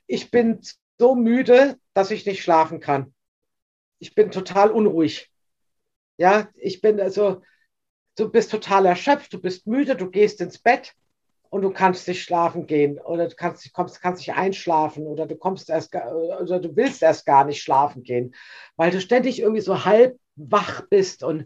ich 0.05 0.31
bin 0.31 0.59
so 0.99 1.15
müde, 1.15 1.77
dass 1.93 2.11
ich 2.11 2.25
nicht 2.25 2.43
schlafen 2.43 2.79
kann. 2.79 3.13
Ich 3.99 4.15
bin 4.15 4.31
total 4.31 4.69
unruhig. 4.69 5.29
Ja, 6.17 6.49
ich 6.55 6.81
bin 6.81 6.99
also, 6.99 7.41
du 8.17 8.29
bist 8.29 8.51
total 8.51 8.85
erschöpft, 8.85 9.33
du 9.33 9.39
bist 9.39 9.65
müde, 9.65 9.95
du 9.95 10.09
gehst 10.09 10.41
ins 10.41 10.59
Bett 10.59 10.93
und 11.53 11.61
du 11.61 11.69
kannst 11.69 12.07
nicht 12.07 12.23
schlafen 12.23 12.65
gehen 12.65 12.97
oder 12.97 13.27
du 13.27 13.35
kannst, 13.35 13.71
kommst, 13.73 14.01
kannst 14.01 14.25
nicht 14.25 14.35
einschlafen 14.35 15.05
oder 15.05 15.27
du 15.27 15.35
kommst 15.35 15.69
erst 15.69 15.93
oder 15.93 16.59
du 16.59 16.75
willst 16.75 17.03
erst 17.03 17.27
gar 17.27 17.45
nicht 17.45 17.61
schlafen 17.61 18.01
gehen, 18.01 18.33
weil 18.75 18.89
du 18.89 18.99
ständig 18.99 19.39
irgendwie 19.39 19.61
so 19.61 19.85
halb 19.85 20.17
wach 20.35 20.81
bist 20.89 21.21
und 21.21 21.45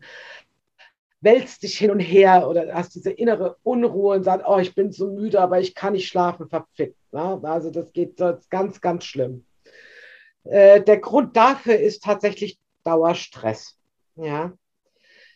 wälzt 1.19 1.63
dich 1.63 1.77
hin 1.77 1.91
und 1.91 1.99
her 1.99 2.47
oder 2.47 2.73
hast 2.73 2.95
diese 2.95 3.11
innere 3.11 3.57
Unruhe 3.63 4.15
und 4.15 4.23
sagst, 4.23 4.45
oh, 4.47 4.59
ich 4.59 4.73
bin 4.75 4.93
so 4.93 5.11
müde, 5.11 5.41
aber 5.41 5.59
ich 5.59 5.75
kann 5.75 5.91
nicht 5.91 6.07
schlafen, 6.07 6.47
verfickt. 6.47 6.95
Ne? 7.11 7.41
Also 7.43 7.69
das 7.69 7.91
geht 7.91 8.17
das 8.21 8.49
ganz, 8.49 8.79
ganz 8.79 9.03
schlimm. 9.03 9.45
Äh, 10.45 10.79
der 10.83 10.99
Grund 10.99 11.35
dafür 11.35 11.77
ist 11.77 12.01
tatsächlich 12.01 12.57
Dauerstress. 12.85 13.77
Ja. 14.15 14.53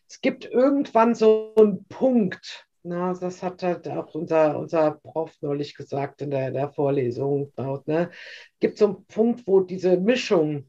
Es 0.07 0.21
gibt 0.21 0.45
irgendwann 0.45 1.13
so 1.13 1.53
einen 1.57 1.83
Punkt, 1.89 2.69
na, 2.83 3.13
das 3.13 3.43
hat 3.43 3.63
halt 3.63 3.87
auch 3.87 4.13
unser, 4.15 4.57
unser 4.57 4.91
Prof 4.91 5.31
neulich 5.41 5.75
gesagt 5.75 6.21
in 6.21 6.31
der, 6.31 6.51
der 6.51 6.69
Vorlesung. 6.69 7.51
Ne? 7.85 8.09
Gibt 8.59 8.77
so 8.77 8.85
einen 8.85 9.05
Punkt, 9.05 9.45
wo 9.45 9.59
diese 9.59 9.97
Mischung 9.97 10.65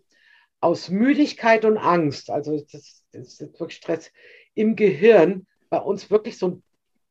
aus 0.61 0.91
Müdigkeit 0.91 1.65
und 1.65 1.79
Angst, 1.79 2.31
also 2.31 2.61
das, 2.71 3.03
das 3.13 3.41
ist 3.41 3.61
wirklich 3.61 3.77
Stress 3.77 4.13
im 4.55 4.77
Gehirn, 4.77 5.47
bei 5.71 5.79
uns 5.79 6.11
wirklich 6.11 6.39
so 6.39 6.47
einen 6.47 6.63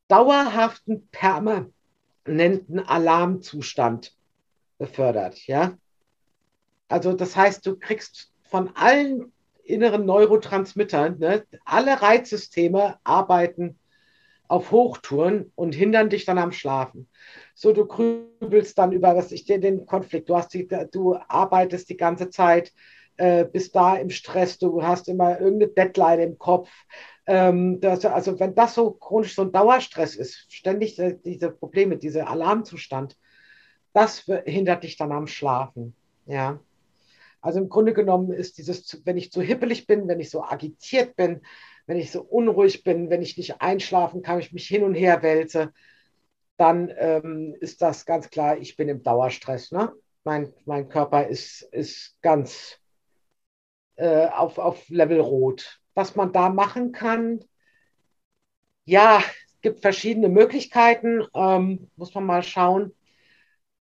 dauerhaften, 0.08 1.08
permanenten 1.10 2.80
Alarmzustand 2.80 4.16
befördert. 4.78 5.48
Ja? 5.48 5.78
Also 6.88 7.14
das 7.14 7.36
heißt, 7.36 7.66
du 7.66 7.76
kriegst 7.76 8.32
von 8.44 8.76
allen 8.76 9.32
inneren 9.64 10.06
Neurotransmittern. 10.06 11.18
Ne? 11.20 11.46
Alle 11.66 12.02
Reizsysteme 12.02 13.00
arbeiten 13.04 13.80
auf 14.52 14.72
Hochtouren 14.72 15.50
und 15.56 15.74
hindern 15.74 16.10
dich 16.10 16.26
dann 16.26 16.38
am 16.38 16.52
Schlafen. 16.52 17.08
So, 17.56 17.72
du 17.72 17.86
grübelst 17.86 18.78
dann 18.78 18.92
über 18.92 19.16
was 19.16 19.32
ich 19.32 19.46
dir 19.46 19.62
den 19.62 19.86
Konflikt. 19.86 20.28
Du, 20.28 20.36
hast 20.36 20.54
die, 20.54 20.68
du 20.92 21.16
arbeitest 21.30 21.90
die 21.90 21.96
ganze 21.96 22.30
Zeit, 22.30 22.74
äh, 23.16 23.46
bist 23.46 23.74
da 23.78 23.96
im 23.96 24.10
Stress, 24.10 24.58
du 24.58 24.84
hast 24.84 25.08
immer 25.08 25.40
irgendeine 25.40 25.72
Deadline 25.72 26.20
im 26.20 26.38
Kopf. 26.38 26.70
Ähm, 27.28 27.80
das, 27.80 28.04
also, 28.04 28.42
wenn 28.42 28.54
das 28.54 28.76
so 28.76 28.92
chronisch 28.92 29.36
so 29.36 29.44
ein 29.44 29.54
Dauerstress 29.54 30.16
ist, 30.16 30.52
ständig 30.52 31.00
äh, 31.00 31.18
diese 31.24 31.50
Probleme, 31.50 31.96
dieser 31.96 32.30
Alarmzustand, 32.30 33.18
das 33.94 34.30
hindert 34.44 34.84
dich 34.84 34.98
dann 34.98 35.14
am 35.14 35.28
Schlafen. 35.28 35.96
Ja. 36.26 36.60
Also 37.40 37.60
im 37.60 37.70
Grunde 37.70 37.94
genommen 37.94 38.34
ist 38.34 38.58
dieses, 38.58 39.02
wenn 39.06 39.18
ich 39.18 39.32
zu 39.32 39.42
hippelig 39.42 39.88
bin, 39.88 40.10
wenn 40.10 40.20
ich 40.20 40.30
so 40.30 40.44
agitiert 40.44 41.16
bin, 41.16 41.42
wenn 41.92 42.00
ich 42.00 42.12
so 42.12 42.22
unruhig 42.22 42.86
bin, 42.86 43.10
wenn 43.10 43.22
ich 43.22 43.36
nicht 43.36 43.60
einschlafen 43.60 44.22
kann, 44.22 44.40
ich 44.40 44.54
mich 44.54 44.66
hin 44.66 44.86
und 44.86 44.94
her 44.94 45.24
wälze, 45.24 45.74
dann 46.56 46.90
ähm, 46.96 47.54
ist 47.60 47.82
das 47.82 48.06
ganz 48.06 48.30
klar, 48.30 48.58
ich 48.58 48.78
bin 48.78 48.88
im 48.88 49.04
Dauerstress. 49.04 49.74
Ne? 49.74 49.92
Mein, 50.24 50.54
mein 50.64 50.88
Körper 50.88 51.28
ist, 51.28 51.64
ist 51.64 52.16
ganz 52.22 52.80
äh, 53.98 54.28
auf, 54.28 54.58
auf 54.58 54.88
Level 54.88 55.20
Rot. 55.20 55.82
Was 55.94 56.16
man 56.16 56.32
da 56.32 56.48
machen 56.48 56.94
kann, 56.94 57.44
ja, 58.86 59.22
es 59.48 59.60
gibt 59.60 59.82
verschiedene 59.82 60.30
Möglichkeiten, 60.30 61.26
ähm, 61.36 61.92
muss 61.98 62.16
man 62.16 62.26
mal 62.26 62.42
schauen 62.44 62.94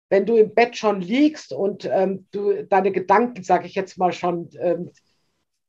wenn 0.09 0.27
du 0.27 0.35
im 0.35 0.53
Bett 0.53 0.77
schon 0.77 1.01
liegst 1.01 1.53
und 1.53 1.85
ähm, 1.85 2.27
du 2.33 2.64
deine 2.64 2.90
Gedanken, 2.90 3.44
sage 3.44 3.68
ich 3.68 3.77
jetzt 3.77 3.96
mal 3.96 4.12
schon, 4.12 4.51
ähm, 4.59 4.90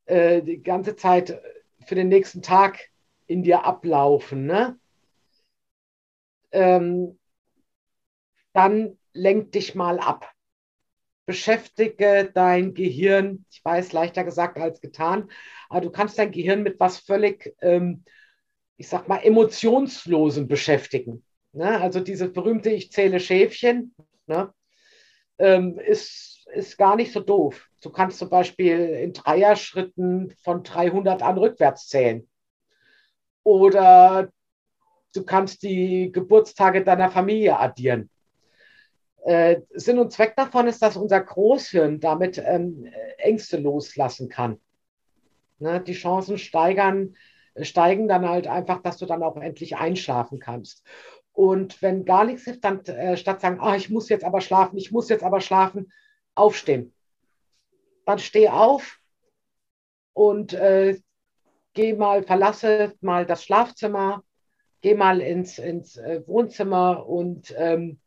äh, 0.06 0.42
die 0.42 0.64
ganze 0.64 0.96
Zeit 0.96 1.40
für 1.86 1.96
den 1.96 2.10
nächsten 2.10 2.42
Tag 2.42 2.80
in 3.28 3.44
dir 3.44 3.66
ablaufen, 3.66 4.46
ne? 4.46 4.80
Ähm, 6.52 7.18
dann 8.54 8.98
lenk 9.14 9.52
dich 9.54 9.76
mal 9.76 10.00
ab. 10.00 10.30
Beschäftige 11.26 12.30
dein 12.34 12.74
Gehirn, 12.74 13.46
ich 13.50 13.64
weiß, 13.64 13.94
leichter 13.94 14.24
gesagt 14.24 14.58
als 14.58 14.82
getan, 14.82 15.32
aber 15.70 15.82
du 15.82 15.90
kannst 15.90 16.18
dein 16.18 16.32
Gehirn 16.32 16.64
mit 16.64 16.80
was 16.80 16.98
völlig, 16.98 17.56
ähm, 17.62 18.04
ich 18.78 18.90
sag 18.90 19.08
mal, 19.08 19.20
emotionslosen 19.20 20.48
beschäftigen. 20.48 21.24
Ne? 21.54 21.80
Also 21.80 22.00
dieses 22.00 22.34
berühmte 22.34 22.70
Ich 22.72 22.92
zähle 22.92 23.20
Schäfchen, 23.20 23.96
ne, 24.26 24.54
ähm, 25.38 25.80
ist, 25.80 26.31
ist 26.54 26.78
gar 26.78 26.96
nicht 26.96 27.14
so 27.14 27.20
doof. 27.20 27.70
Du 27.82 27.90
kannst 27.90 28.20
zum 28.20 28.30
Beispiel 28.30 28.78
in 28.78 29.14
Dreier-Schritten 29.14 30.36
von 30.44 30.64
300 30.64 31.22
an 31.24 31.38
rückwärts 31.38 31.88
zählen. 31.88 32.28
Oder 33.44 34.30
du 35.14 35.24
kannst 35.24 35.64
die 35.64 36.12
Geburtstage 36.12 36.84
deiner 36.84 37.10
Familie 37.10 37.58
addieren. 37.58 38.10
Äh, 39.24 39.62
Sinn 39.72 40.00
und 40.00 40.12
Zweck 40.12 40.36
davon 40.36 40.68
ist, 40.68 40.82
dass 40.82 40.98
unser 40.98 41.22
Großhirn 41.22 42.00
damit 42.00 42.38
ähm, 42.44 42.88
Ängste 43.18 43.58
loslassen 43.58 44.30
kann. 44.30 44.60
Ne, 45.60 45.80
die 45.80 45.94
Chancen 45.94 46.40
steigern, 46.40 47.16
steigen 47.62 48.08
dann 48.08 48.28
halt 48.28 48.48
einfach, 48.48 48.82
dass 48.82 48.98
du 48.98 49.06
dann 49.06 49.22
auch 49.22 49.38
endlich 49.38 49.78
einschlafen 49.78 50.40
kannst. 50.40 50.84
Und 51.34 51.82
wenn 51.82 52.04
gar 52.04 52.26
nichts 52.26 52.44
hilft, 52.44 52.64
dann 52.64 52.84
äh, 52.86 53.16
statt 53.16 53.42
sagen, 53.42 53.60
ah, 53.62 53.76
ich 53.76 53.90
muss 53.90 54.10
jetzt 54.10 54.26
aber 54.26 54.42
schlafen, 54.42 54.78
ich 54.78 54.92
muss 54.92 55.10
jetzt 55.10 55.24
aber 55.24 55.40
schlafen, 55.40 55.92
aufstehen. 56.36 56.94
Dann 58.06 58.20
steh 58.20 58.50
auf 58.50 59.00
und 60.14 60.54
äh, 60.54 61.00
geh 61.74 61.94
mal, 61.94 62.24
verlasse 62.24 62.94
mal 63.02 63.26
das 63.26 63.44
Schlafzimmer, 63.44 64.24
geh 64.82 64.96
mal 64.96 65.22
ins, 65.22 65.60
ins 65.60 65.98
äh, 65.98 66.22
Wohnzimmer 66.28 67.06
und 67.08 67.54
ähm, 67.58 68.00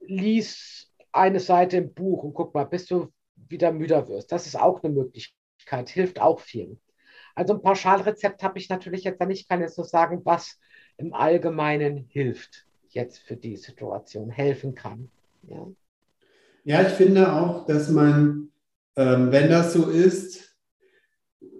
lies 0.00 0.92
eine 1.12 1.40
Seite 1.40 1.78
im 1.78 1.94
Buch 1.94 2.24
und 2.24 2.34
guck 2.34 2.54
mal, 2.54 2.64
bis 2.64 2.86
du 2.86 3.12
wieder 3.36 3.72
müder 3.72 4.08
wirst. 4.08 4.32
Das 4.32 4.46
ist 4.46 4.56
auch 4.56 4.82
eine 4.82 4.92
Möglichkeit, 4.92 5.88
hilft 5.88 6.20
auch 6.20 6.40
vielen. 6.40 6.80
Also 7.34 7.54
ein 7.54 7.62
Pauschalrezept 7.62 8.42
habe 8.42 8.58
ich 8.58 8.68
natürlich 8.68 9.04
jetzt 9.04 9.20
nicht, 9.20 9.48
kann 9.48 9.60
jetzt 9.60 9.78
nur 9.78 9.86
sagen, 9.86 10.20
was 10.24 10.58
im 10.96 11.14
Allgemeinen 11.14 12.06
hilft, 12.08 12.66
jetzt 12.88 13.18
für 13.18 13.36
die 13.36 13.56
Situation 13.56 14.30
helfen 14.30 14.74
kann. 14.74 15.10
Ja, 15.42 15.66
ja 16.64 16.82
ich 16.82 16.94
finde 16.94 17.32
auch, 17.32 17.66
dass 17.66 17.88
man, 17.90 18.48
ähm, 18.96 19.30
wenn 19.30 19.48
das 19.48 19.72
so 19.72 19.88
ist, 19.88 20.56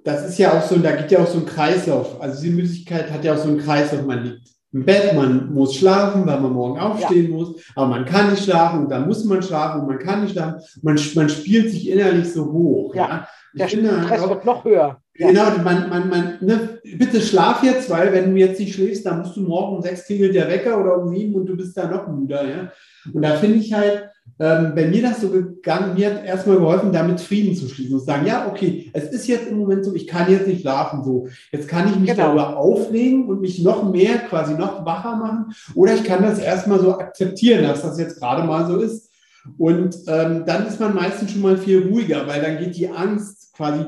das 0.04 0.28
ist 0.28 0.38
ja 0.38 0.52
auch 0.52 0.62
so, 0.62 0.76
da 0.78 0.92
geht 0.92 1.10
ja 1.10 1.20
auch 1.20 1.26
so 1.26 1.38
ein 1.38 1.46
Kreislauf. 1.46 2.20
Also 2.20 2.42
die 2.42 2.50
Müdigkeit 2.50 3.10
hat 3.10 3.24
ja 3.24 3.34
auch 3.34 3.38
so 3.38 3.48
einen 3.48 3.58
Kreislauf. 3.58 4.04
Man 4.04 4.24
liegt 4.24 4.48
im 4.72 4.84
Bett, 4.84 5.14
man 5.14 5.54
muss 5.54 5.76
schlafen, 5.76 6.26
weil 6.26 6.40
man 6.40 6.52
morgen 6.52 6.78
aufstehen 6.78 7.30
ja. 7.30 7.36
muss, 7.36 7.62
aber 7.76 7.86
man 7.86 8.04
kann 8.04 8.30
nicht 8.30 8.42
schlafen 8.42 8.80
und 8.80 8.90
dann 8.90 9.06
muss 9.06 9.24
man 9.24 9.40
schlafen 9.42 9.80
und 9.80 9.86
man 9.86 10.00
kann 10.00 10.22
nicht 10.22 10.32
schlafen. 10.32 10.60
Man, 10.82 10.98
man 11.14 11.28
spielt 11.28 11.70
sich 11.70 11.88
innerlich 11.88 12.32
so 12.32 12.52
hoch. 12.52 12.94
Ja. 12.94 13.08
ja? 13.08 13.28
Der 13.54 13.68
Stress 13.68 14.20
auch, 14.22 14.30
wird 14.30 14.44
noch 14.44 14.64
höher. 14.64 15.00
Genau, 15.16 15.44
man, 15.62 15.88
man, 15.88 16.08
man, 16.08 16.38
ne, 16.40 16.80
bitte 16.98 17.20
schlaf 17.20 17.62
jetzt, 17.62 17.88
weil 17.88 18.12
wenn 18.12 18.34
du 18.34 18.40
jetzt 18.40 18.58
nicht 18.58 18.74
schläfst, 18.74 19.06
dann 19.06 19.20
musst 19.20 19.36
du 19.36 19.42
morgen 19.42 19.76
um 19.76 19.82
sechs 19.82 20.06
klingelt 20.06 20.34
der 20.34 20.48
Wecker 20.48 20.80
oder 20.80 20.98
um 20.98 21.14
sieben 21.14 21.34
und 21.36 21.46
du 21.46 21.56
bist 21.56 21.76
da 21.76 21.88
noch 21.88 22.08
müder. 22.08 22.44
Ja? 22.44 22.72
Und 23.12 23.22
da 23.22 23.36
finde 23.36 23.58
ich 23.58 23.72
halt, 23.72 24.10
ähm, 24.40 24.72
bei 24.74 24.86
mir 24.86 25.02
das 25.02 25.20
so 25.20 25.28
gegangen, 25.28 25.94
mir 25.94 26.12
hat 26.12 26.24
erstmal 26.24 26.56
geholfen, 26.56 26.92
damit 26.92 27.20
Frieden 27.20 27.54
zu 27.54 27.68
schließen 27.68 27.94
und 27.94 28.00
zu 28.00 28.06
sagen, 28.06 28.26
ja, 28.26 28.48
okay, 28.48 28.90
es 28.92 29.04
ist 29.10 29.28
jetzt 29.28 29.48
im 29.48 29.58
Moment 29.58 29.84
so, 29.84 29.94
ich 29.94 30.08
kann 30.08 30.30
jetzt 30.30 30.48
nicht 30.48 30.62
schlafen, 30.62 31.04
so. 31.04 31.28
Jetzt 31.52 31.68
kann 31.68 31.88
ich 31.88 31.96
mich 31.96 32.10
genau. 32.10 32.34
darüber 32.34 32.56
auflegen 32.56 33.26
und 33.28 33.40
mich 33.40 33.62
noch 33.62 33.88
mehr, 33.88 34.18
quasi 34.18 34.54
noch 34.54 34.84
wacher 34.84 35.16
machen. 35.16 35.54
Oder 35.76 35.94
ich 35.94 36.02
kann 36.02 36.22
das 36.22 36.40
erstmal 36.40 36.80
so 36.80 36.98
akzeptieren, 36.98 37.62
dass 37.62 37.82
das 37.82 37.98
jetzt 37.98 38.18
gerade 38.18 38.44
mal 38.44 38.66
so 38.66 38.78
ist. 38.78 39.10
Und 39.58 39.96
ähm, 40.08 40.44
dann 40.46 40.66
ist 40.66 40.80
man 40.80 40.94
meistens 40.94 41.30
schon 41.30 41.42
mal 41.42 41.58
viel 41.58 41.86
ruhiger, 41.86 42.26
weil 42.26 42.40
dann 42.40 42.58
geht 42.58 42.76
die 42.76 42.88
Angst 42.88 43.43
quasi 43.54 43.84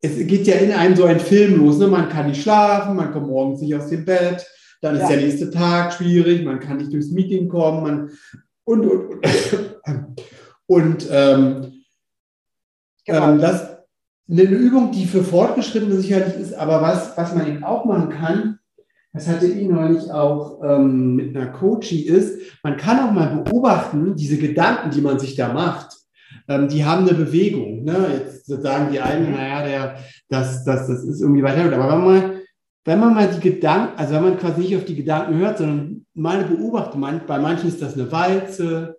es 0.00 0.26
geht 0.26 0.46
ja 0.46 0.56
in 0.56 0.72
einem 0.72 0.96
so 0.96 1.04
ein 1.04 1.20
Film 1.20 1.58
los. 1.58 1.78
Ne? 1.78 1.88
Man 1.88 2.08
kann 2.08 2.28
nicht 2.28 2.42
schlafen, 2.42 2.96
man 2.96 3.12
kommt 3.12 3.28
morgens 3.28 3.60
nicht 3.60 3.74
aus 3.74 3.88
dem 3.88 4.04
Bett, 4.04 4.46
dann 4.80 4.96
ist 4.96 5.02
ja. 5.02 5.08
der 5.08 5.20
nächste 5.20 5.50
Tag 5.50 5.94
schwierig, 5.94 6.44
man 6.44 6.60
kann 6.60 6.76
nicht 6.76 6.92
durchs 6.92 7.10
Meeting 7.10 7.48
kommen 7.48 7.82
man, 7.82 8.10
und, 8.64 8.86
und, 8.86 9.24
und. 9.86 10.22
und 10.66 11.08
ähm, 11.10 11.72
genau. 13.04 13.30
ähm, 13.30 13.40
das 13.40 13.76
eine 14.28 14.42
Übung, 14.42 14.90
die 14.90 15.06
für 15.06 15.22
Fortgeschrittene 15.22 15.96
sicherlich 15.96 16.34
ist, 16.34 16.52
aber 16.52 16.82
was, 16.82 17.16
was 17.16 17.34
man 17.34 17.46
eben 17.46 17.62
auch 17.62 17.84
machen 17.84 18.08
kann, 18.10 18.58
das 19.12 19.28
hatte 19.28 19.46
ich 19.46 19.68
neulich 19.68 20.10
auch 20.10 20.62
ähm, 20.64 21.14
mit 21.14 21.34
einer 21.34 21.46
Coachie, 21.46 22.02
ist, 22.02 22.40
man 22.62 22.76
kann 22.76 22.98
auch 22.98 23.12
mal 23.12 23.44
beobachten, 23.44 24.16
diese 24.16 24.36
Gedanken, 24.36 24.90
die 24.90 25.00
man 25.00 25.18
sich 25.18 25.36
da 25.36 25.52
macht 25.52 25.95
ähm, 26.48 26.68
die 26.68 26.84
haben 26.84 27.08
eine 27.08 27.16
Bewegung. 27.16 27.84
Ne? 27.84 27.96
Jetzt 28.14 28.46
sagen 28.46 28.88
die 28.92 29.00
einen, 29.00 29.32
naja, 29.32 29.64
der, 29.64 29.96
das, 30.28 30.64
das, 30.64 30.86
das 30.86 31.04
ist 31.04 31.20
irgendwie 31.20 31.42
weiter. 31.42 31.64
Aber 31.64 31.72
wenn 31.72 31.78
man, 31.78 32.04
mal, 32.04 32.40
wenn 32.84 33.00
man 33.00 33.14
mal 33.14 33.28
die 33.28 33.40
Gedanken, 33.40 33.98
also 33.98 34.14
wenn 34.14 34.24
man 34.24 34.38
quasi 34.38 34.60
nicht 34.60 34.76
auf 34.76 34.84
die 34.84 34.96
Gedanken 34.96 35.38
hört, 35.38 35.58
sondern 35.58 36.06
mal 36.14 36.38
eine 36.38 36.48
Beobachtung, 36.48 37.04
bei 37.26 37.38
manchen 37.38 37.68
ist 37.68 37.82
das 37.82 37.94
eine 37.94 38.10
Walze, 38.10 38.96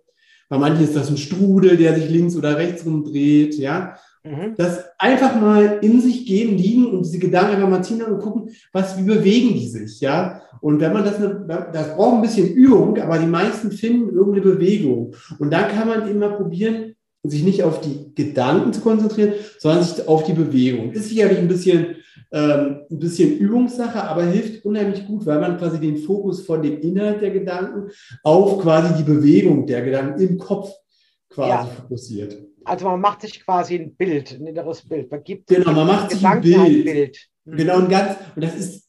bei 0.48 0.58
manchen 0.58 0.84
ist 0.84 0.96
das 0.96 1.10
ein 1.10 1.16
Strudel, 1.16 1.76
der 1.76 1.94
sich 1.94 2.08
links 2.08 2.36
oder 2.36 2.56
rechts 2.56 2.84
rumdreht, 2.84 3.54
ja. 3.56 3.96
Mhm. 4.24 4.54
Das 4.56 4.84
einfach 4.98 5.38
mal 5.40 5.78
in 5.82 6.00
sich 6.00 6.26
gehen, 6.26 6.56
liegen 6.56 6.86
und 6.86 7.04
diese 7.04 7.18
Gedanken 7.18 7.56
einfach 7.56 7.68
mal 7.68 7.84
ziehen 7.84 8.02
und 8.02 8.18
gucken, 8.18 8.50
was, 8.72 8.98
wie 8.98 9.02
bewegen 9.02 9.54
die 9.54 9.68
sich, 9.68 10.00
ja. 10.00 10.42
Und 10.60 10.80
wenn 10.80 10.92
man 10.92 11.04
das, 11.04 11.18
das 11.72 11.94
braucht 11.94 12.16
ein 12.16 12.22
bisschen 12.22 12.52
Übung, 12.52 12.98
aber 12.98 13.18
die 13.18 13.26
meisten 13.26 13.70
finden 13.70 14.14
irgendeine 14.14 14.54
Bewegung. 14.54 15.14
Und 15.38 15.52
dann 15.52 15.68
kann 15.68 15.86
man 15.86 16.08
immer 16.08 16.30
probieren, 16.30 16.94
sich 17.22 17.42
nicht 17.42 17.62
auf 17.62 17.80
die 17.80 18.14
Gedanken 18.14 18.72
zu 18.72 18.80
konzentrieren, 18.80 19.34
sondern 19.58 19.82
sich 19.82 20.06
auf 20.06 20.24
die 20.24 20.32
Bewegung. 20.32 20.92
Ist 20.92 21.08
sicherlich 21.08 21.38
ein 21.38 21.48
bisschen, 21.48 21.96
ähm, 22.32 22.80
ein 22.90 22.98
bisschen 22.98 23.38
Übungssache, 23.38 24.02
aber 24.02 24.24
hilft 24.24 24.64
unheimlich 24.64 25.06
gut, 25.06 25.26
weil 25.26 25.40
man 25.40 25.58
quasi 25.58 25.80
den 25.80 25.96
Fokus 25.96 26.46
von 26.46 26.62
dem 26.62 26.80
Inhalt 26.80 27.20
der 27.20 27.30
Gedanken 27.30 27.90
auf 28.22 28.60
quasi 28.60 28.94
die 28.94 29.10
Bewegung 29.10 29.66
der 29.66 29.82
Gedanken 29.82 30.20
im 30.20 30.38
Kopf 30.38 30.70
quasi 31.28 31.50
ja. 31.50 31.64
fokussiert. 31.64 32.38
Also 32.64 32.86
man 32.86 33.00
macht 33.00 33.22
sich 33.22 33.44
quasi 33.44 33.76
ein 33.76 33.94
Bild, 33.94 34.38
ein 34.38 34.46
inneres 34.46 34.82
Bild. 34.82 35.10
Man 35.10 35.24
gibt 35.24 35.48
genau, 35.48 35.72
man 35.72 35.86
macht 35.86 36.10
sich 36.10 36.24
ein 36.26 36.40
Bild. 36.40 36.58
Ein 36.58 36.84
Bild. 36.84 37.28
Genau, 37.46 37.78
und 37.78 37.88
ganz, 37.88 38.16
und 38.36 38.44
das 38.44 38.54
ist, 38.54 38.84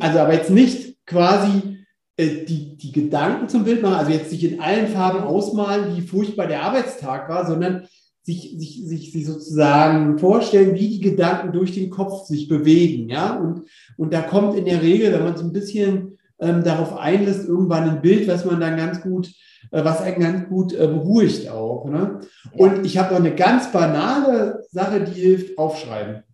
also 0.00 0.18
aber 0.18 0.32
jetzt 0.32 0.50
nicht 0.50 0.96
quasi 1.04 1.77
die, 2.18 2.76
die 2.76 2.92
Gedanken 2.92 3.48
zum 3.48 3.64
Bild 3.64 3.80
machen, 3.82 3.94
also 3.94 4.10
jetzt 4.10 4.30
sich 4.30 4.44
in 4.44 4.60
allen 4.60 4.88
Farben 4.88 5.20
ausmalen, 5.20 5.96
wie 5.96 6.00
furchtbar 6.00 6.48
der 6.48 6.62
Arbeitstag 6.62 7.28
war, 7.28 7.46
sondern 7.46 7.86
sich, 8.24 8.56
sich, 8.58 8.84
sich, 8.84 9.12
sich 9.12 9.26
sozusagen 9.26 10.18
vorstellen, 10.18 10.74
wie 10.74 10.88
die 10.88 11.00
Gedanken 11.00 11.52
durch 11.52 11.72
den 11.72 11.90
Kopf 11.90 12.26
sich 12.26 12.48
bewegen. 12.48 13.08
Ja? 13.08 13.36
Und, 13.36 13.62
und 13.96 14.12
da 14.12 14.20
kommt 14.20 14.58
in 14.58 14.64
der 14.64 14.82
Regel, 14.82 15.12
wenn 15.12 15.24
man 15.24 15.36
so 15.36 15.44
ein 15.44 15.52
bisschen 15.52 16.18
ähm, 16.40 16.62
darauf 16.62 16.96
einlässt, 16.96 17.48
irgendwann 17.48 17.88
ein 17.88 18.02
Bild, 18.02 18.28
was 18.28 18.44
man 18.44 18.60
dann 18.60 18.76
ganz 18.76 19.00
gut, 19.00 19.28
äh, 19.70 19.84
was 19.84 20.02
einen 20.02 20.20
ganz 20.20 20.48
gut 20.48 20.72
äh, 20.72 20.88
beruhigt 20.88 21.48
auch. 21.48 21.88
Ne? 21.88 22.20
Und 22.52 22.84
ich 22.84 22.98
habe 22.98 23.14
noch 23.14 23.20
eine 23.20 23.34
ganz 23.34 23.72
banale 23.72 24.64
Sache, 24.72 25.04
die 25.04 25.20
hilft, 25.20 25.56
aufschreiben. 25.56 26.24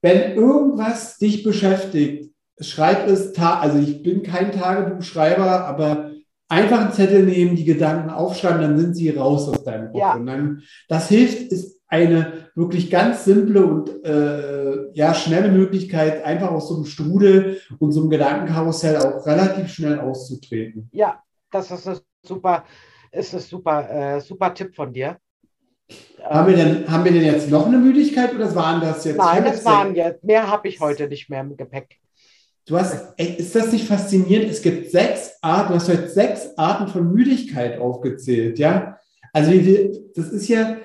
Wenn 0.00 0.34
irgendwas 0.34 1.18
dich 1.18 1.42
beschäftigt, 1.42 2.31
schreib 2.60 3.08
es, 3.08 3.36
also 3.38 3.78
ich 3.78 4.02
bin 4.02 4.22
kein 4.22 4.52
Tagebuchschreiber, 4.52 5.66
aber 5.66 6.10
einfach 6.48 6.80
einen 6.80 6.92
Zettel 6.92 7.24
nehmen, 7.24 7.56
die 7.56 7.64
Gedanken 7.64 8.10
aufschreiben, 8.10 8.60
dann 8.60 8.78
sind 8.78 8.94
sie 8.94 9.10
raus 9.10 9.48
aus 9.48 9.64
deinem 9.64 9.90
Kopf. 9.92 10.00
Ja. 10.00 10.14
Und 10.14 10.26
dann, 10.26 10.62
das 10.88 11.08
hilft, 11.08 11.50
ist 11.50 11.80
eine 11.88 12.50
wirklich 12.54 12.90
ganz 12.90 13.24
simple 13.24 13.64
und 13.64 14.04
äh, 14.04 14.92
ja, 14.94 15.14
schnelle 15.14 15.50
Möglichkeit, 15.50 16.24
einfach 16.24 16.50
aus 16.50 16.68
so 16.68 16.76
einem 16.76 16.84
Strudel 16.86 17.60
und 17.78 17.92
so 17.92 18.00
einem 18.00 18.10
Gedankenkarussell 18.10 18.96
auch 18.96 19.26
relativ 19.26 19.68
schnell 19.72 19.98
auszutreten. 20.00 20.88
Ja, 20.92 21.22
das 21.50 21.70
ist 21.70 21.88
ein 21.88 21.98
super, 22.22 22.64
ist 23.10 23.34
ein 23.34 23.40
super, 23.40 23.90
äh, 23.90 24.20
super 24.20 24.54
Tipp 24.54 24.74
von 24.74 24.92
dir. 24.92 25.18
Haben 26.22 26.48
wir, 26.48 26.56
denn, 26.56 26.90
haben 26.90 27.04
wir 27.04 27.12
denn 27.12 27.24
jetzt 27.24 27.50
noch 27.50 27.66
eine 27.66 27.76
Müdigkeit 27.76 28.34
oder 28.34 28.54
waren 28.54 28.80
das 28.80 29.04
jetzt? 29.04 29.18
Nein, 29.18 29.44
das 29.44 29.64
waren 29.64 29.94
jetzt. 29.94 30.24
Mehr 30.24 30.50
habe 30.50 30.68
ich 30.68 30.80
heute 30.80 31.08
nicht 31.08 31.28
mehr 31.28 31.40
im 31.40 31.56
Gepäck. 31.56 31.98
Du 32.66 32.78
hast, 32.78 33.14
ey, 33.16 33.34
ist 33.38 33.54
das 33.56 33.72
nicht 33.72 33.86
faszinierend? 33.86 34.50
Es 34.50 34.62
gibt 34.62 34.90
sechs 34.90 35.32
Arten, 35.42 35.72
du 35.72 35.74
hast 35.74 35.88
heute 35.88 36.08
sechs 36.08 36.56
Arten 36.56 36.86
von 36.86 37.12
Müdigkeit 37.12 37.78
aufgezählt, 37.80 38.58
ja? 38.58 38.98
Also 39.32 39.50
wir, 39.50 39.90
das 40.14 40.28
ist 40.28 40.48
ja, 40.48 40.76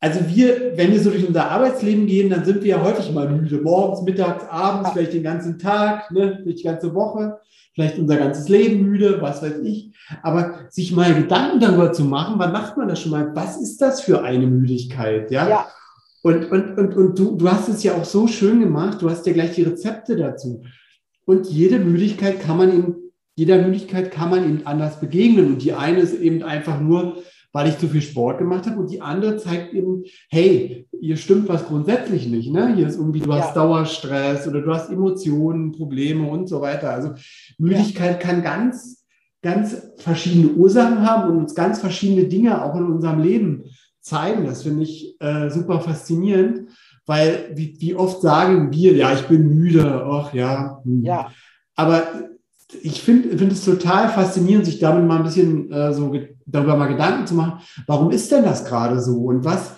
also 0.00 0.20
wir, 0.28 0.76
wenn 0.76 0.92
wir 0.92 1.00
so 1.00 1.10
durch 1.10 1.26
unser 1.26 1.50
Arbeitsleben 1.50 2.06
gehen, 2.06 2.30
dann 2.30 2.44
sind 2.44 2.62
wir 2.62 2.76
ja 2.76 2.82
häufig 2.82 3.12
mal 3.12 3.28
müde. 3.28 3.60
Morgens, 3.60 4.02
mittags, 4.02 4.44
abends, 4.48 4.90
vielleicht 4.90 5.12
den 5.12 5.24
ganzen 5.24 5.58
Tag, 5.58 6.10
ne, 6.10 6.42
die 6.44 6.62
ganze 6.62 6.94
Woche, 6.94 7.40
vielleicht 7.74 7.98
unser 7.98 8.16
ganzes 8.16 8.48
Leben 8.48 8.82
müde, 8.82 9.20
was 9.20 9.42
weiß 9.42 9.58
ich. 9.64 9.92
Aber 10.22 10.66
sich 10.70 10.94
mal 10.94 11.14
Gedanken 11.14 11.60
darüber 11.60 11.92
zu 11.92 12.04
machen, 12.04 12.34
wann 12.38 12.52
macht 12.52 12.76
man 12.76 12.88
das 12.88 13.00
schon 13.00 13.10
mal? 13.10 13.34
Was 13.34 13.60
ist 13.60 13.80
das 13.82 14.00
für 14.00 14.22
eine 14.22 14.46
Müdigkeit? 14.46 15.30
Ja. 15.30 15.48
ja. 15.48 15.68
Und, 16.22 16.50
und, 16.50 16.78
und, 16.78 16.96
und 16.96 17.18
du, 17.18 17.36
du 17.36 17.50
hast 17.50 17.68
es 17.68 17.82
ja 17.82 17.94
auch 17.94 18.04
so 18.04 18.26
schön 18.26 18.60
gemacht, 18.60 19.00
du 19.00 19.08
hast 19.08 19.26
ja 19.26 19.32
gleich 19.32 19.54
die 19.54 19.62
Rezepte 19.62 20.16
dazu. 20.16 20.62
Und 21.24 21.46
jede 21.46 21.78
Müdigkeit 21.78 22.40
kann 22.40 22.56
man 22.56 22.72
ihm, 22.72 22.96
jeder 23.36 23.58
Müdigkeit 23.62 24.10
kann 24.10 24.30
man 24.30 24.48
ihm 24.48 24.62
anders 24.64 24.98
begegnen. 24.98 25.46
Und 25.52 25.62
die 25.62 25.74
eine 25.74 26.00
ist 26.00 26.14
eben 26.14 26.42
einfach 26.42 26.80
nur, 26.80 27.22
weil 27.52 27.68
ich 27.68 27.78
zu 27.78 27.88
viel 27.88 28.02
Sport 28.02 28.38
gemacht 28.38 28.66
habe. 28.66 28.80
Und 28.80 28.90
die 28.90 29.00
andere 29.00 29.36
zeigt 29.36 29.74
eben, 29.74 30.04
hey, 30.30 30.88
hier 31.00 31.16
stimmt 31.16 31.48
was 31.48 31.66
grundsätzlich 31.66 32.26
nicht. 32.26 32.50
Ne? 32.50 32.74
Hier 32.74 32.88
ist 32.88 32.96
irgendwie, 32.96 33.20
du 33.20 33.32
hast 33.32 33.54
ja. 33.54 33.62
Dauerstress 33.62 34.48
oder 34.48 34.60
du 34.60 34.72
hast 34.72 34.90
Emotionen, 34.90 35.72
Probleme 35.72 36.28
und 36.28 36.48
so 36.48 36.60
weiter. 36.60 36.90
Also 36.90 37.10
Müdigkeit 37.58 38.22
ja. 38.22 38.28
kann 38.28 38.42
ganz, 38.42 39.04
ganz 39.42 39.92
verschiedene 39.98 40.48
Ursachen 40.54 41.06
haben 41.06 41.30
und 41.30 41.38
uns 41.38 41.54
ganz 41.54 41.78
verschiedene 41.78 42.24
Dinge 42.24 42.64
auch 42.64 42.74
in 42.74 42.84
unserem 42.84 43.20
Leben 43.20 43.64
zeigen. 44.00 44.46
Das 44.46 44.62
finde 44.62 44.82
ich 44.84 45.20
äh, 45.20 45.50
super 45.50 45.80
faszinierend, 45.80 46.70
weil 47.06 47.52
wie, 47.54 47.76
wie, 47.80 47.94
oft 47.94 48.20
sagen 48.20 48.72
wir, 48.72 48.94
ja, 48.94 49.12
ich 49.12 49.26
bin 49.26 49.54
müde, 49.54 50.04
ach 50.04 50.32
ja. 50.32 50.80
Hm. 50.84 51.04
ja. 51.04 51.32
Aber 51.74 52.02
ich 52.82 53.02
finde 53.02 53.36
find 53.38 53.52
es 53.52 53.64
total 53.64 54.10
faszinierend, 54.10 54.66
sich 54.66 54.78
damit 54.78 55.06
mal 55.06 55.18
ein 55.18 55.24
bisschen 55.24 55.72
äh, 55.72 55.92
so 55.94 56.14
darüber 56.44 56.76
mal 56.76 56.88
Gedanken 56.88 57.26
zu 57.26 57.34
machen, 57.34 57.60
warum 57.86 58.10
ist 58.10 58.30
denn 58.30 58.44
das 58.44 58.64
gerade 58.64 59.00
so 59.00 59.24
und 59.24 59.44
was? 59.44 59.76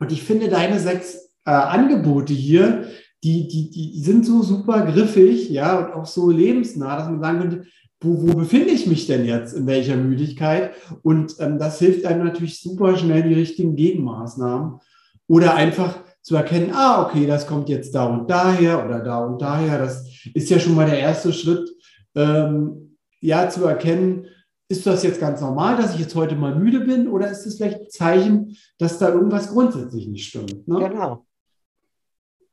Und 0.00 0.12
ich 0.12 0.22
finde 0.22 0.48
deine 0.48 0.78
sechs 0.78 1.30
äh, 1.44 1.50
Angebote 1.50 2.32
hier, 2.32 2.88
die, 3.24 3.48
die, 3.48 3.70
die 3.70 4.00
sind 4.00 4.24
so 4.24 4.42
super 4.42 4.86
griffig, 4.86 5.50
ja, 5.50 5.78
und 5.78 5.92
auch 5.92 6.06
so 6.06 6.30
lebensnah, 6.30 6.96
dass 6.96 7.08
man 7.08 7.20
sagen 7.20 7.38
könnte, 7.40 7.64
wo, 8.00 8.28
wo 8.28 8.34
befinde 8.34 8.70
ich 8.70 8.86
mich 8.86 9.06
denn 9.06 9.24
jetzt, 9.24 9.54
in 9.54 9.66
welcher 9.66 9.96
Müdigkeit? 9.96 10.72
Und 11.02 11.36
ähm, 11.40 11.58
das 11.58 11.78
hilft 11.78 12.04
einem 12.04 12.24
natürlich 12.24 12.60
super 12.60 12.96
schnell, 12.96 13.22
die 13.22 13.34
richtigen 13.34 13.76
Gegenmaßnahmen 13.76 14.80
oder 15.26 15.54
einfach 15.54 15.98
zu 16.22 16.36
erkennen, 16.36 16.72
ah, 16.74 17.02
okay, 17.04 17.26
das 17.26 17.46
kommt 17.46 17.68
jetzt 17.68 17.94
da 17.94 18.06
und 18.06 18.28
daher 18.30 18.84
oder 18.84 19.00
da 19.00 19.24
und 19.24 19.40
daher. 19.40 19.78
Das 19.78 20.06
ist 20.34 20.50
ja 20.50 20.58
schon 20.58 20.74
mal 20.74 20.86
der 20.86 20.98
erste 20.98 21.32
Schritt, 21.32 21.70
ähm, 22.14 22.96
ja, 23.20 23.48
zu 23.48 23.64
erkennen, 23.64 24.26
ist 24.68 24.86
das 24.86 25.02
jetzt 25.02 25.20
ganz 25.20 25.40
normal, 25.40 25.76
dass 25.76 25.94
ich 25.94 26.00
jetzt 26.00 26.14
heute 26.14 26.36
mal 26.36 26.54
müde 26.54 26.80
bin 26.80 27.08
oder 27.08 27.30
ist 27.30 27.46
es 27.46 27.56
vielleicht 27.56 27.80
ein 27.80 27.90
Zeichen, 27.90 28.56
dass 28.78 28.98
da 28.98 29.08
irgendwas 29.08 29.50
grundsätzlich 29.50 30.06
nicht 30.08 30.28
stimmt? 30.28 30.68
Ne? 30.68 30.78
Genau. 30.78 31.26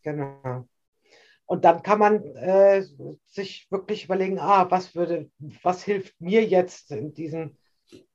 Genau. 0.01 0.67
Und 1.45 1.63
dann 1.63 1.84
kann 1.84 1.99
man 1.99 2.23
äh, 2.36 2.84
sich 3.27 3.67
wirklich 3.69 4.05
überlegen, 4.05 4.39
ah, 4.39 4.65
was 4.69 4.95
würde, 4.95 5.29
was 5.62 5.84
hilft 5.84 6.19
mir 6.19 6.43
jetzt 6.43 6.91
in 6.91 7.13
diesen, 7.13 7.58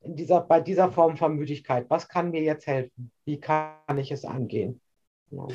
in 0.00 0.16
dieser, 0.16 0.40
bei 0.40 0.60
dieser 0.60 0.90
Form 0.90 1.16
von 1.16 1.36
Müdigkeit? 1.36 1.86
Was 1.88 2.08
kann 2.08 2.30
mir 2.30 2.42
jetzt 2.42 2.66
helfen? 2.66 3.12
Wie 3.24 3.38
kann 3.38 3.98
ich 3.98 4.10
es 4.10 4.24
angehen? 4.24 4.80
Ja. 5.30 5.46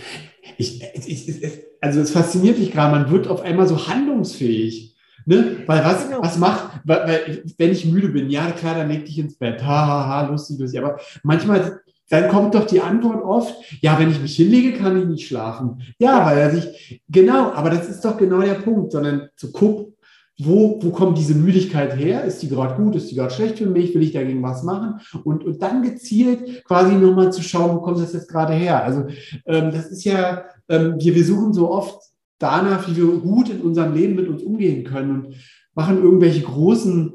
Ich, 0.57 0.81
ich, 0.81 1.63
also 1.81 1.99
es 1.99 2.11
fasziniert 2.11 2.59
mich 2.59 2.71
gerade, 2.71 2.95
man 2.95 3.11
wird 3.11 3.27
auf 3.27 3.41
einmal 3.41 3.67
so 3.67 3.87
handlungsfähig. 3.87 4.95
Ne? 5.25 5.63
Weil 5.65 5.83
was, 5.83 6.07
genau. 6.07 6.21
was 6.21 6.37
macht, 6.37 6.81
weil, 6.85 7.43
wenn 7.57 7.71
ich 7.71 7.85
müde 7.85 8.09
bin, 8.09 8.29
ja 8.29 8.51
klar, 8.51 8.75
dann 8.75 8.89
leg 8.89 9.05
dich 9.05 9.17
ins 9.17 9.37
Bett, 9.37 9.61
ha, 9.63 9.87
ha, 9.87 10.07
ha, 10.07 10.27
lustig, 10.29 10.59
lustig. 10.59 10.79
Aber 10.79 10.99
manchmal 11.23 11.81
dann 12.09 12.29
kommt 12.29 12.53
doch 12.53 12.65
die 12.65 12.81
Antwort 12.81 13.23
oft, 13.23 13.55
ja, 13.81 13.97
wenn 13.99 14.11
ich 14.11 14.21
mich 14.21 14.35
hinlege, 14.35 14.77
kann 14.77 14.99
ich 14.99 15.07
nicht 15.07 15.27
schlafen. 15.27 15.81
Ja, 15.97 16.25
weil 16.25 16.37
er 16.37 16.51
sich, 16.51 17.01
genau, 17.09 17.51
aber 17.51 17.69
das 17.69 17.89
ist 17.89 18.05
doch 18.05 18.17
genau 18.17 18.41
der 18.41 18.55
Punkt, 18.55 18.91
sondern 18.91 19.29
zu 19.35 19.51
gucken, 19.51 19.95
wo, 20.37 20.79
wo 20.81 20.89
kommt 20.89 21.17
diese 21.17 21.33
Müdigkeit 21.33 21.95
her? 21.97 22.25
Ist 22.25 22.41
die 22.41 22.49
gerade 22.49 22.75
gut? 22.75 22.95
Ist 22.95 23.09
die 23.09 23.15
gerade 23.15 23.33
schlecht 23.33 23.57
für 23.57 23.67
mich? 23.67 23.95
Will 23.95 24.03
ich 24.03 24.11
dagegen 24.11 24.43
was 24.43 24.63
machen? 24.63 24.99
Und, 25.23 25.45
und 25.45 25.61
dann 25.61 25.81
gezielt 25.81 26.65
quasi 26.65 26.93
nochmal 26.93 27.31
zu 27.31 27.41
schauen, 27.41 27.75
wo 27.75 27.79
kommt 27.79 27.99
das 27.99 28.13
jetzt 28.13 28.27
gerade 28.27 28.53
her? 28.53 28.83
Also 28.83 29.05
ähm, 29.45 29.71
das 29.71 29.87
ist 29.87 30.03
ja, 30.03 30.43
ähm, 30.67 30.95
wir, 30.99 31.15
wir 31.15 31.23
suchen 31.23 31.53
so 31.53 31.71
oft 31.71 32.01
danach, 32.37 32.87
wie 32.89 32.97
wir 32.97 33.05
gut 33.19 33.49
in 33.49 33.61
unserem 33.61 33.93
Leben 33.93 34.15
mit 34.15 34.27
uns 34.27 34.43
umgehen 34.43 34.83
können 34.83 35.11
und 35.11 35.35
machen 35.73 36.03
irgendwelche 36.03 36.41
großen 36.41 37.13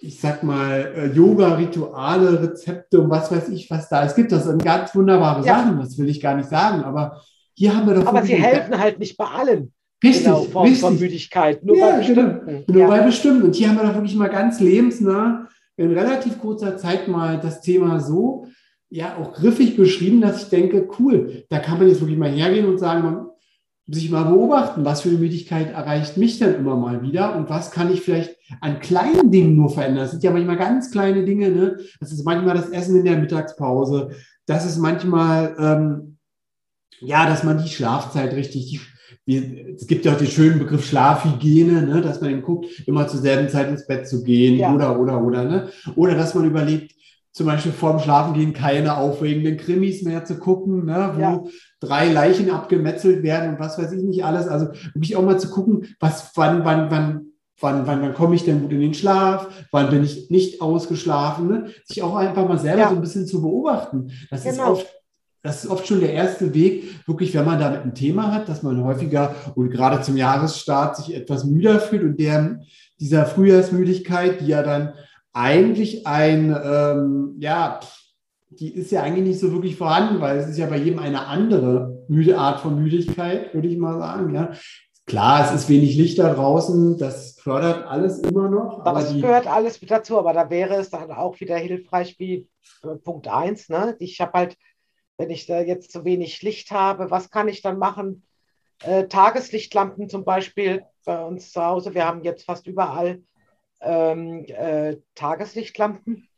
ich 0.00 0.20
sag 0.20 0.42
mal, 0.42 0.92
äh, 0.96 1.06
Yoga-Rituale, 1.06 2.42
Rezepte 2.42 3.00
und 3.00 3.10
was 3.10 3.30
weiß 3.30 3.48
ich, 3.48 3.70
was 3.70 3.88
da. 3.88 4.04
Es 4.04 4.14
gibt 4.14 4.32
das 4.32 4.44
sind 4.44 4.64
ganz 4.64 4.94
wunderbare 4.94 5.44
ja. 5.44 5.58
Sachen, 5.58 5.78
das 5.78 5.98
will 5.98 6.08
ich 6.08 6.20
gar 6.20 6.36
nicht 6.36 6.48
sagen, 6.48 6.84
aber 6.84 7.20
hier 7.54 7.74
haben 7.74 7.86
wir 7.86 7.94
doch. 7.94 8.06
Aber 8.06 8.22
sie 8.22 8.34
helfen 8.34 8.78
halt 8.78 8.98
nicht 8.98 9.16
bei 9.16 9.26
allen. 9.26 9.72
Richtig, 10.02 10.24
genau, 10.24 10.42
von, 10.44 10.62
richtig. 10.62 10.80
von 10.80 10.98
Müdigkeit, 10.98 11.64
nur 11.64 11.76
ja, 11.76 11.86
bei 11.86 11.90
genau. 11.90 11.98
bestimmten. 11.98 12.46
Genau, 12.46 12.64
nur 12.68 12.80
ja. 12.82 12.86
bei 12.86 13.00
bestimmten. 13.00 13.42
Und 13.42 13.54
hier 13.56 13.68
haben 13.68 13.76
wir 13.76 13.84
doch 13.84 13.94
wirklich 13.94 14.14
mal 14.14 14.28
ganz 14.28 14.60
lebensnah 14.60 15.48
in 15.76 15.92
relativ 15.92 16.38
kurzer 16.38 16.76
Zeit 16.76 17.08
mal 17.08 17.40
das 17.40 17.60
Thema 17.60 17.98
so 17.98 18.46
ja 18.90 19.16
auch 19.16 19.32
griffig 19.32 19.76
beschrieben, 19.76 20.20
dass 20.20 20.42
ich 20.42 20.48
denke, 20.48 20.88
cool, 20.98 21.44
da 21.50 21.58
kann 21.58 21.78
man 21.78 21.88
jetzt 21.88 22.00
wirklich 22.00 22.18
mal 22.18 22.30
hergehen 22.30 22.66
und 22.66 22.78
sagen, 22.78 23.02
man, 23.02 23.27
sich 23.90 24.10
mal 24.10 24.24
beobachten, 24.24 24.84
was 24.84 25.00
für 25.00 25.08
eine 25.08 25.18
Müdigkeit 25.18 25.72
erreicht 25.72 26.18
mich 26.18 26.38
denn 26.38 26.54
immer 26.54 26.76
mal 26.76 27.02
wieder 27.02 27.34
und 27.36 27.48
was 27.48 27.70
kann 27.70 27.90
ich 27.90 28.02
vielleicht 28.02 28.36
an 28.60 28.80
kleinen 28.80 29.30
Dingen 29.30 29.56
nur 29.56 29.70
verändern. 29.70 30.04
Das 30.04 30.10
sind 30.10 30.22
ja 30.22 30.30
manchmal 30.30 30.58
ganz 30.58 30.90
kleine 30.90 31.24
Dinge. 31.24 31.50
Ne? 31.50 31.78
Das 31.98 32.12
ist 32.12 32.24
manchmal 32.24 32.54
das 32.54 32.68
Essen 32.68 32.96
in 32.96 33.04
der 33.04 33.16
Mittagspause. 33.16 34.10
Das 34.46 34.66
ist 34.66 34.78
manchmal, 34.78 35.56
ähm, 35.58 36.18
ja, 37.00 37.26
dass 37.26 37.44
man 37.44 37.62
die 37.62 37.70
Schlafzeit 37.70 38.34
richtig, 38.34 38.80
die, 39.26 39.74
es 39.74 39.86
gibt 39.86 40.04
ja 40.04 40.12
auch 40.12 40.18
den 40.18 40.26
schönen 40.26 40.58
Begriff 40.58 40.86
Schlafhygiene, 40.86 41.82
ne? 41.82 42.02
dass 42.02 42.20
man 42.20 42.30
eben 42.30 42.42
guckt, 42.42 42.66
immer 42.86 43.08
zur 43.08 43.20
selben 43.20 43.48
Zeit 43.48 43.68
ins 43.68 43.86
Bett 43.86 44.06
zu 44.06 44.22
gehen 44.22 44.58
ja. 44.58 44.74
oder, 44.74 45.00
oder, 45.00 45.22
oder. 45.22 45.44
Ne? 45.44 45.68
Oder 45.96 46.14
dass 46.14 46.34
man 46.34 46.44
überlegt, 46.44 46.94
zum 47.32 47.46
Beispiel 47.46 47.72
vorm 47.72 48.00
Schlafengehen 48.00 48.52
keine 48.52 48.96
aufregenden 48.96 49.56
Krimis 49.56 50.02
mehr 50.02 50.24
zu 50.24 50.38
gucken, 50.38 50.86
ne, 50.86 51.12
wo 51.14 51.20
ja. 51.20 51.42
drei 51.80 52.10
Leichen 52.10 52.50
abgemetzelt 52.50 53.22
werden 53.22 53.50
und 53.50 53.60
was 53.60 53.78
weiß 53.78 53.92
ich 53.92 54.02
nicht 54.02 54.24
alles. 54.24 54.48
Also 54.48 54.66
wirklich 54.94 55.16
auch 55.16 55.22
mal 55.22 55.38
zu 55.38 55.50
gucken, 55.50 55.86
was, 56.00 56.32
wann, 56.34 56.64
wann, 56.64 56.90
wann, 56.90 57.26
wann, 57.60 57.86
wann, 57.86 58.02
wann 58.02 58.14
komme 58.14 58.34
ich 58.34 58.44
denn 58.44 58.62
gut 58.62 58.72
in 58.72 58.80
den 58.80 58.94
Schlaf, 58.94 59.48
wann 59.70 59.90
bin 59.90 60.04
ich 60.04 60.30
nicht 60.30 60.60
ausgeschlafen, 60.60 61.48
ne? 61.48 61.66
sich 61.84 62.02
auch 62.02 62.16
einfach 62.16 62.48
mal 62.48 62.58
selber 62.58 62.82
ja. 62.82 62.88
so 62.88 62.96
ein 62.96 63.00
bisschen 63.00 63.26
zu 63.26 63.40
beobachten. 63.40 64.10
Das 64.30 64.42
genau. 64.42 64.72
ist 64.74 64.80
oft 64.80 64.98
das 65.42 65.64
ist 65.64 65.70
oft 65.70 65.86
schon 65.86 66.00
der 66.00 66.12
erste 66.12 66.52
Weg, 66.52 67.06
wirklich, 67.06 67.32
wenn 67.34 67.44
man 67.44 67.60
damit 67.60 67.82
ein 67.82 67.94
Thema 67.94 68.32
hat, 68.32 68.48
dass 68.48 68.62
man 68.62 68.82
häufiger 68.82 69.34
und 69.54 69.70
gerade 69.70 70.02
zum 70.02 70.16
Jahresstart 70.16 70.96
sich 70.96 71.14
etwas 71.14 71.44
müder 71.44 71.78
fühlt 71.78 72.02
und 72.02 72.18
der, 72.18 72.60
dieser 72.98 73.24
Frühjahrsmüdigkeit, 73.24 74.40
die 74.40 74.48
ja 74.48 74.62
dann 74.62 74.94
eigentlich 75.32 76.06
ein, 76.06 76.56
ähm, 76.64 77.36
ja, 77.38 77.80
die 78.50 78.74
ist 78.74 78.90
ja 78.90 79.02
eigentlich 79.02 79.26
nicht 79.26 79.40
so 79.40 79.52
wirklich 79.52 79.76
vorhanden, 79.76 80.20
weil 80.20 80.38
es 80.38 80.48
ist 80.48 80.58
ja 80.58 80.66
bei 80.66 80.78
jedem 80.78 80.98
eine 80.98 81.26
andere 81.26 82.04
müde 82.08 82.38
Art 82.38 82.60
von 82.60 82.80
Müdigkeit, 82.82 83.54
würde 83.54 83.68
ich 83.68 83.78
mal 83.78 83.98
sagen. 83.98 84.34
Ja. 84.34 84.52
Klar, 85.06 85.46
es 85.46 85.62
ist 85.62 85.68
wenig 85.70 85.96
Licht 85.96 86.18
da 86.18 86.34
draußen, 86.34 86.98
das 86.98 87.40
fördert 87.40 87.86
alles 87.86 88.18
immer 88.18 88.50
noch. 88.50 88.84
Aber 88.84 89.00
das 89.00 89.14
gehört 89.14 89.46
alles 89.46 89.80
mit 89.80 89.90
dazu, 89.90 90.18
aber 90.18 90.34
da 90.34 90.50
wäre 90.50 90.74
es 90.74 90.90
dann 90.90 91.10
auch 91.12 91.40
wieder 91.40 91.56
hilfreich 91.56 92.18
wie 92.18 92.46
äh, 92.82 92.96
Punkt 92.96 93.26
1. 93.26 93.70
Ne? 93.70 93.96
Ich 94.00 94.20
habe 94.20 94.32
halt, 94.34 94.56
wenn 95.16 95.30
ich 95.30 95.46
da 95.46 95.60
jetzt 95.60 95.92
zu 95.92 96.04
wenig 96.04 96.42
Licht 96.42 96.70
habe, 96.72 97.10
was 97.10 97.30
kann 97.30 97.48
ich 97.48 97.62
dann 97.62 97.78
machen? 97.78 98.22
Äh, 98.82 99.08
Tageslichtlampen 99.08 100.10
zum 100.10 100.24
Beispiel 100.24 100.84
bei 101.06 101.24
uns 101.24 101.52
zu 101.52 101.64
Hause. 101.64 101.94
Wir 101.94 102.04
haben 102.04 102.22
jetzt 102.22 102.44
fast 102.44 102.66
überall 102.66 103.22
ähm, 103.80 104.44
äh, 104.46 104.96
Tageslichtlampen 105.14 106.28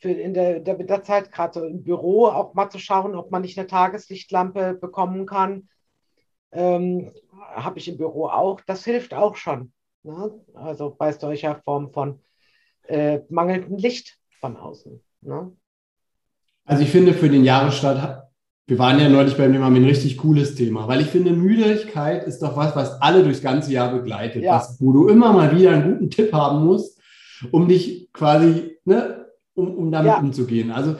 für 0.00 0.10
in 0.10 0.34
der, 0.34 0.60
der 0.60 0.78
Winterzeit, 0.78 1.30
gerade 1.30 1.60
so 1.60 1.66
im 1.66 1.82
Büro 1.82 2.26
auch 2.26 2.54
mal 2.54 2.70
zu 2.70 2.78
schauen, 2.78 3.14
ob 3.14 3.30
man 3.30 3.42
nicht 3.42 3.58
eine 3.58 3.66
Tageslichtlampe 3.66 4.74
bekommen 4.74 5.26
kann. 5.26 5.68
Ähm, 6.52 7.12
Habe 7.32 7.78
ich 7.78 7.88
im 7.88 7.98
Büro 7.98 8.26
auch. 8.26 8.60
Das 8.66 8.84
hilft 8.84 9.14
auch 9.14 9.36
schon. 9.36 9.72
Ne? 10.02 10.32
Also 10.54 10.94
bei 10.98 11.12
solcher 11.12 11.60
Form 11.64 11.92
von 11.92 12.20
äh, 12.84 13.20
mangelndem 13.28 13.76
Licht 13.76 14.18
von 14.40 14.56
außen. 14.56 15.02
Ne? 15.20 15.52
Also 16.64 16.82
ich 16.82 16.90
finde, 16.90 17.12
für 17.12 17.28
den 17.28 17.44
Jahresstart 17.44 18.19
wir 18.70 18.78
waren 18.78 19.00
ja 19.00 19.08
neulich 19.08 19.36
beim 19.36 19.52
Thema 19.52 19.66
ein 19.66 19.84
richtig 19.84 20.16
cooles 20.18 20.54
Thema, 20.54 20.86
weil 20.86 21.00
ich 21.00 21.08
finde, 21.08 21.32
Müdigkeit 21.32 22.24
ist 22.24 22.38
doch 22.38 22.56
was, 22.56 22.76
was 22.76 23.02
alle 23.02 23.24
durchs 23.24 23.42
ganze 23.42 23.72
Jahr 23.72 23.92
begleitet, 23.92 24.44
ja. 24.44 24.54
was, 24.54 24.80
wo 24.80 24.92
du 24.92 25.08
immer 25.08 25.32
mal 25.32 25.58
wieder 25.58 25.72
einen 25.72 25.90
guten 25.90 26.08
Tipp 26.08 26.32
haben 26.32 26.64
musst, 26.64 27.00
um 27.50 27.66
dich 27.66 28.08
quasi, 28.12 28.76
ne, 28.84 29.26
um, 29.54 29.74
um 29.74 29.90
damit 29.90 30.12
ja. 30.12 30.18
umzugehen. 30.20 30.70
Also 30.70 30.94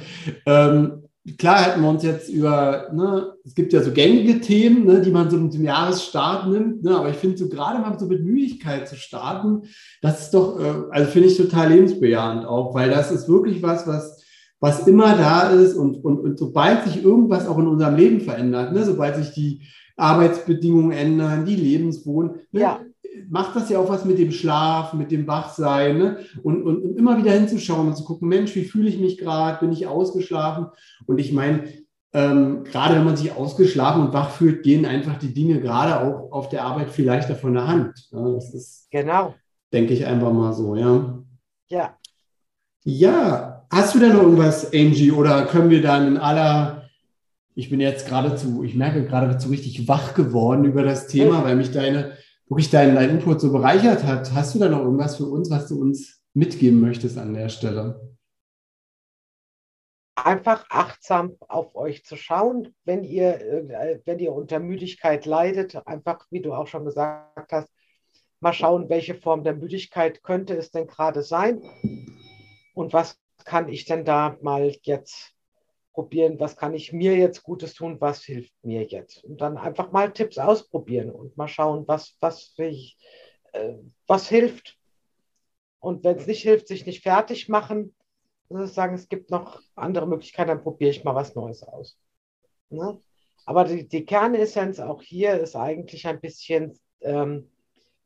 ähm, 0.46 1.04
klar 1.38 1.64
hätten 1.64 1.82
wir 1.82 1.90
uns 1.90 2.02
jetzt 2.02 2.28
über, 2.28 2.88
ne, 2.92 3.34
es 3.44 3.54
gibt 3.54 3.72
ja 3.72 3.80
so 3.84 3.92
gängige 3.92 4.40
Themen, 4.40 4.84
ne, 4.84 5.00
die 5.00 5.12
man 5.12 5.30
so 5.30 5.36
zum 5.46 5.62
Jahresstart 5.62 6.48
nimmt, 6.48 6.82
ne, 6.82 6.96
aber 6.96 7.10
ich 7.10 7.18
finde 7.18 7.38
so 7.38 7.48
gerade 7.48 7.78
mal 7.78 7.96
so 8.00 8.06
mit 8.06 8.24
Müdigkeit 8.24 8.88
zu 8.88 8.96
starten, 8.96 9.62
das 10.02 10.22
ist 10.22 10.34
doch, 10.34 10.58
äh, 10.58 10.72
also 10.90 11.08
finde 11.08 11.28
ich 11.28 11.36
total 11.36 11.68
lebensbejahend 11.68 12.46
auch, 12.46 12.74
weil 12.74 12.90
das 12.90 13.12
ist 13.12 13.28
wirklich 13.28 13.62
was, 13.62 13.86
was 13.86 14.24
was 14.60 14.86
immer 14.86 15.16
da 15.16 15.50
ist 15.50 15.74
und, 15.74 16.04
und, 16.04 16.20
und 16.20 16.38
sobald 16.38 16.84
sich 16.84 17.02
irgendwas 17.02 17.48
auch 17.48 17.58
in 17.58 17.66
unserem 17.66 17.96
Leben 17.96 18.20
verändert, 18.20 18.72
ne, 18.72 18.84
sobald 18.84 19.16
sich 19.16 19.32
die 19.32 19.62
Arbeitsbedingungen 19.96 20.92
ändern, 20.92 21.46
die 21.46 21.56
Lebenswohn, 21.56 22.40
ne, 22.52 22.60
ja. 22.60 22.80
macht 23.30 23.56
das 23.56 23.70
ja 23.70 23.78
auch 23.78 23.88
was 23.88 24.04
mit 24.04 24.18
dem 24.18 24.30
Schlaf, 24.30 24.92
mit 24.92 25.10
dem 25.10 25.26
Wachsein 25.26 25.98
ne? 25.98 26.18
und, 26.42 26.62
und, 26.62 26.82
und 26.82 26.98
immer 26.98 27.16
wieder 27.16 27.32
hinzuschauen 27.32 27.88
und 27.88 27.96
zu 27.96 28.04
gucken, 28.04 28.28
Mensch, 28.28 28.54
wie 28.54 28.64
fühle 28.64 28.90
ich 28.90 28.98
mich 28.98 29.16
gerade, 29.16 29.60
bin 29.60 29.72
ich 29.72 29.86
ausgeschlafen? 29.86 30.66
Und 31.06 31.18
ich 31.18 31.32
meine, 31.32 31.64
ähm, 32.12 32.64
gerade 32.64 32.96
wenn 32.96 33.04
man 33.04 33.16
sich 33.16 33.32
ausgeschlafen 33.32 34.02
und 34.02 34.12
wach 34.12 34.30
fühlt, 34.30 34.62
gehen 34.62 34.84
einfach 34.84 35.18
die 35.18 35.32
Dinge 35.32 35.60
gerade 35.60 36.00
auch 36.00 36.32
auf 36.32 36.48
der 36.48 36.64
Arbeit 36.64 36.90
viel 36.90 37.06
leichter 37.06 37.36
von 37.36 37.54
der 37.54 37.66
Hand. 37.66 38.08
Ja, 38.10 38.28
das 38.32 38.52
ist, 38.52 38.88
genau. 38.90 39.34
denke 39.72 39.94
ich 39.94 40.04
einfach 40.04 40.32
mal 40.32 40.52
so, 40.52 40.74
ja. 40.74 41.18
Ja. 41.68 41.96
Ja, 42.82 43.59
Hast 43.72 43.94
du 43.94 44.00
denn 44.00 44.14
noch 44.14 44.22
irgendwas, 44.22 44.72
Angie, 44.74 45.12
oder 45.12 45.46
können 45.46 45.70
wir 45.70 45.80
dann 45.80 46.08
in 46.08 46.16
aller, 46.16 46.90
ich 47.54 47.70
bin 47.70 47.78
jetzt 47.78 48.08
geradezu, 48.08 48.64
ich 48.64 48.74
merke 48.74 49.04
geradezu 49.04 49.48
richtig 49.48 49.86
wach 49.86 50.14
geworden 50.14 50.64
über 50.64 50.82
das 50.82 51.06
Thema, 51.06 51.44
weil 51.44 51.54
mich 51.54 51.70
deine, 51.70 52.16
wirklich 52.48 52.70
dein, 52.70 52.96
dein 52.96 53.10
Input 53.10 53.40
so 53.40 53.52
bereichert 53.52 54.02
hat. 54.02 54.32
Hast 54.34 54.56
du 54.56 54.58
da 54.58 54.68
noch 54.68 54.80
irgendwas 54.80 55.18
für 55.18 55.26
uns, 55.26 55.52
was 55.52 55.68
du 55.68 55.80
uns 55.80 56.20
mitgeben 56.34 56.80
möchtest 56.80 57.16
an 57.16 57.32
der 57.32 57.48
Stelle? 57.48 58.16
Einfach 60.16 60.66
achtsam 60.68 61.36
auf 61.38 61.76
euch 61.76 62.04
zu 62.04 62.16
schauen, 62.16 62.74
wenn 62.84 63.04
ihr, 63.04 63.40
äh, 63.40 64.00
wenn 64.04 64.18
ihr 64.18 64.32
unter 64.32 64.58
Müdigkeit 64.58 65.26
leidet, 65.26 65.76
einfach, 65.86 66.26
wie 66.30 66.42
du 66.42 66.54
auch 66.54 66.66
schon 66.66 66.84
gesagt 66.84 67.52
hast, 67.52 67.68
mal 68.40 68.52
schauen, 68.52 68.88
welche 68.88 69.14
Form 69.14 69.44
der 69.44 69.54
Müdigkeit 69.54 70.24
könnte 70.24 70.56
es 70.56 70.72
denn 70.72 70.88
gerade 70.88 71.22
sein 71.22 71.62
und 72.74 72.92
was 72.92 73.16
kann 73.44 73.68
ich 73.68 73.84
denn 73.84 74.04
da 74.04 74.36
mal 74.42 74.74
jetzt 74.82 75.34
probieren, 75.92 76.38
was 76.38 76.56
kann 76.56 76.74
ich 76.74 76.92
mir 76.92 77.16
jetzt 77.16 77.42
Gutes 77.42 77.74
tun, 77.74 78.00
was 78.00 78.22
hilft 78.24 78.52
mir 78.62 78.84
jetzt? 78.84 79.24
Und 79.24 79.40
dann 79.40 79.58
einfach 79.58 79.92
mal 79.92 80.12
Tipps 80.12 80.38
ausprobieren 80.38 81.10
und 81.10 81.36
mal 81.36 81.48
schauen, 81.48 81.86
was, 81.86 82.16
was, 82.20 82.54
ich, 82.58 82.96
äh, 83.52 83.74
was 84.06 84.28
hilft. 84.28 84.78
Und 85.80 86.04
wenn 86.04 86.16
es 86.16 86.26
nicht 86.26 86.42
hilft, 86.42 86.68
sich 86.68 86.86
nicht 86.86 87.02
fertig 87.02 87.48
machen, 87.48 87.94
sagen, 88.48 88.94
es 88.94 89.08
gibt 89.08 89.30
noch 89.30 89.60
andere 89.74 90.06
Möglichkeiten, 90.06 90.48
dann 90.48 90.62
probiere 90.62 90.90
ich 90.90 91.04
mal 91.04 91.14
was 91.14 91.34
Neues 91.34 91.62
aus. 91.62 91.98
Ne? 92.68 93.00
Aber 93.46 93.64
die, 93.64 93.86
die 93.86 94.04
Kernessenz 94.04 94.80
auch 94.80 95.02
hier 95.02 95.38
ist 95.38 95.56
eigentlich 95.56 96.06
ein 96.06 96.20
bisschen 96.20 96.78
ähm, 97.00 97.50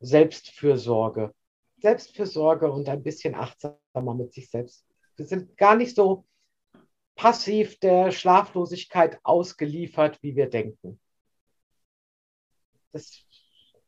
Selbstfürsorge. 0.00 1.34
Selbstfürsorge 1.80 2.70
und 2.70 2.88
ein 2.88 3.02
bisschen 3.02 3.34
achtsamer 3.34 4.14
mit 4.14 4.32
sich 4.32 4.50
selbst 4.50 4.86
sind 5.18 5.56
gar 5.56 5.76
nicht 5.76 5.94
so 5.94 6.24
passiv 7.14 7.78
der 7.78 8.10
Schlaflosigkeit 8.10 9.20
ausgeliefert, 9.22 10.22
wie 10.22 10.36
wir 10.36 10.48
denken. 10.48 11.00
Das, 12.92 13.24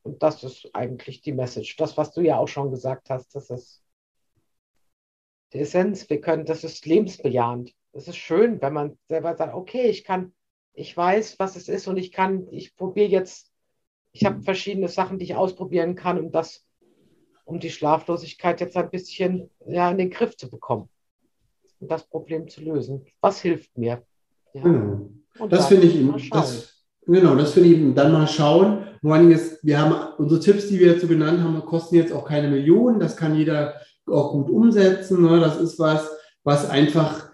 und 0.03 0.22
das 0.22 0.44
ist 0.44 0.70
eigentlich 0.74 1.22
die 1.22 1.32
Message. 1.32 1.76
Das, 1.76 1.96
was 1.96 2.12
du 2.12 2.20
ja 2.20 2.38
auch 2.38 2.48
schon 2.48 2.70
gesagt 2.70 3.11
hast, 3.11 3.34
das 3.34 3.50
ist 3.50 3.82
die 5.53 5.61
Essenz. 5.61 6.09
Wir 6.09 6.20
können, 6.20 6.44
das 6.44 6.64
ist 6.64 6.86
lebensbejahend. 6.86 7.72
Es 7.92 8.09
ist 8.09 8.16
schön, 8.16 8.61
wenn 8.61 8.72
man 8.72 8.98
selber 9.09 9.36
sagt, 9.36 9.55
okay, 9.55 9.88
ich 9.88 10.05
kann, 10.05 10.34
ich 10.74 10.96
weiß, 10.96 11.38
was 11.38 11.57
es 11.57 11.68
ist 11.68 11.86
und 11.88 11.96
ich 11.96 12.12
kann, 12.12 12.46
ich 12.53 12.76
probiere 12.76 13.09
jetzt, 13.09 13.53
ich 14.12 14.24
habe 14.24 14.42
verschiedene 14.42 14.88
Sachen, 14.88 15.18
die 15.18 15.24
ich 15.24 15.34
ausprobieren 15.34 15.94
kann, 15.94 16.18
um 16.18 16.30
das, 16.30 16.66
um 17.44 17.59
die 17.59 17.70
Schlaflosigkeit 17.70 18.61
jetzt 18.61 18.76
ein 18.76 18.90
bisschen 18.90 19.50
ja, 19.66 19.90
in 19.90 19.98
den 19.98 20.11
Griff 20.11 20.36
zu 20.36 20.50
bekommen. 20.50 20.88
Das 21.80 22.04
Problem 22.04 22.48
zu 22.48 22.62
lösen. 22.62 23.04
Was 23.20 23.40
hilft 23.40 23.76
mir? 23.76 24.02
Ja. 24.54 24.62
Genau. 24.62 25.10
das 25.48 25.66
finde 25.66 25.86
ich, 25.86 26.30
das, 26.30 26.84
genau, 27.06 27.34
das 27.34 27.52
finde 27.52 27.68
ich 27.68 27.94
dann 27.94 28.12
mal 28.12 28.26
schauen. 28.26 28.86
Vor 29.02 29.14
allem 29.14 29.30
ist, 29.30 29.62
wir 29.62 29.80
haben 29.80 29.94
unsere 30.18 30.40
Tipps, 30.40 30.68
die 30.68 30.78
wir 30.78 30.88
jetzt 30.88 31.02
so 31.02 31.06
genannt 31.06 31.40
haben, 31.40 31.64
kosten 31.64 31.96
jetzt 31.96 32.12
auch 32.12 32.26
keine 32.26 32.48
Millionen. 32.48 32.98
Das 32.98 33.16
kann 33.16 33.36
jeder 33.36 33.74
auch 34.06 34.32
gut 34.32 34.48
umsetzen. 34.48 35.22
Ne? 35.22 35.40
Das 35.40 35.60
ist 35.60 35.78
was, 35.78 36.08
was 36.42 36.68
einfach 36.68 37.30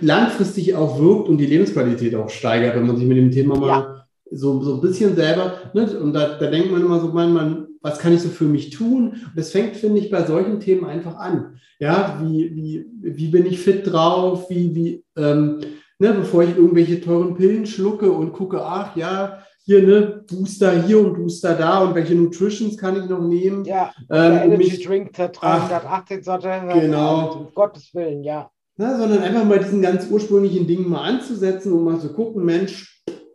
langfristig 0.00 0.74
auch 0.74 0.98
wirkt 0.98 1.28
und 1.28 1.38
die 1.38 1.46
Lebensqualität 1.46 2.14
auch 2.14 2.30
steigert, 2.30 2.76
wenn 2.76 2.86
man 2.86 2.96
sich 2.96 3.06
mit 3.06 3.16
dem 3.16 3.30
Thema 3.30 3.56
mal 3.56 3.68
ja. 3.68 4.06
so, 4.30 4.62
so 4.62 4.74
ein 4.74 4.80
bisschen 4.80 5.14
selber, 5.14 5.54
ne? 5.72 5.98
und 5.98 6.12
da, 6.12 6.38
da 6.38 6.46
denkt 6.50 6.70
man 6.70 6.80
immer 6.80 7.00
so, 7.00 7.08
man, 7.08 7.32
man, 7.32 7.66
was 7.84 7.98
kann 7.98 8.14
ich 8.14 8.22
so 8.22 8.30
für 8.30 8.46
mich 8.46 8.70
tun? 8.70 9.08
Und 9.10 9.32
das 9.36 9.50
fängt, 9.50 9.76
finde 9.76 10.00
ich, 10.00 10.10
bei 10.10 10.24
solchen 10.24 10.58
Themen 10.58 10.86
einfach 10.86 11.16
an. 11.16 11.58
Ja, 11.78 12.18
wie, 12.22 12.56
wie, 12.56 12.86
wie 12.98 13.28
bin 13.28 13.44
ich 13.44 13.60
fit 13.60 13.92
drauf? 13.92 14.48
Wie, 14.48 14.74
wie, 14.74 15.04
ähm, 15.18 15.60
ne, 15.98 16.14
bevor 16.14 16.44
ich 16.44 16.56
irgendwelche 16.56 17.02
teuren 17.02 17.34
Pillen 17.34 17.66
schlucke 17.66 18.10
und 18.10 18.32
gucke, 18.32 18.64
ach 18.64 18.96
ja, 18.96 19.40
hier, 19.66 19.82
ne, 19.82 20.24
Booster 20.26 20.82
hier 20.82 20.98
und 20.98 21.12
Booster 21.12 21.54
da 21.54 21.80
und 21.80 21.94
welche 21.94 22.14
Nutritions 22.14 22.78
kann 22.78 23.02
ich 23.02 23.06
noch 23.06 23.20
nehmen? 23.20 23.66
Ja, 23.66 23.92
ähm, 24.10 24.32
Energy 24.32 24.56
mich, 24.56 24.86
Drink 24.86 25.12
der 25.12 25.28
318 25.28 26.22
Sorte. 26.22 26.62
Genau. 26.72 27.32
Um 27.32 27.54
Gottes 27.54 27.94
Willen, 27.94 28.24
ja. 28.24 28.50
Na, 28.78 28.98
sondern 28.98 29.22
einfach 29.22 29.44
mal 29.44 29.58
diesen 29.58 29.82
ganz 29.82 30.08
ursprünglichen 30.10 30.66
Dingen 30.66 30.88
mal 30.88 31.04
anzusetzen 31.04 31.70
und 31.74 31.84
mal 31.84 32.00
zu 32.00 32.14
gucken, 32.14 32.46
Mensch, 32.46 32.93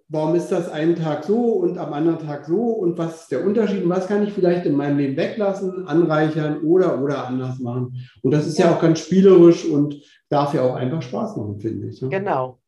warum 0.10 0.36
ist 0.36 0.52
das 0.52 0.70
einen 0.70 0.96
Tag 0.96 1.24
so 1.24 1.38
und 1.38 1.78
am 1.78 1.94
anderen 1.94 2.20
Tag 2.20 2.46
so 2.46 2.58
und 2.58 2.98
was 2.98 3.22
ist 3.22 3.32
der 3.32 3.46
Unterschied 3.46 3.84
und 3.84 3.90
was 3.90 4.08
kann 4.08 4.24
ich 4.24 4.34
vielleicht 4.34 4.66
in 4.66 4.76
meinem 4.76 4.98
Leben 4.98 5.16
weglassen, 5.16 5.88
anreichern 5.88 6.62
oder 6.62 7.02
oder 7.02 7.28
anders 7.28 7.60
machen. 7.60 7.96
Und 8.24 8.32
das 8.32 8.48
ist 8.48 8.58
ja, 8.58 8.66
ja 8.66 8.76
auch 8.76 8.82
ganz 8.82 9.00
spielerisch 9.00 9.66
und 9.66 9.96
darf 10.30 10.54
ja 10.54 10.64
auch 10.64 10.76
einfach 10.76 11.02
Spaß 11.02 11.38
machen, 11.38 11.60
finde 11.60 11.88
ich. 11.88 12.02
Ne? 12.02 12.10
Genau. 12.10 12.60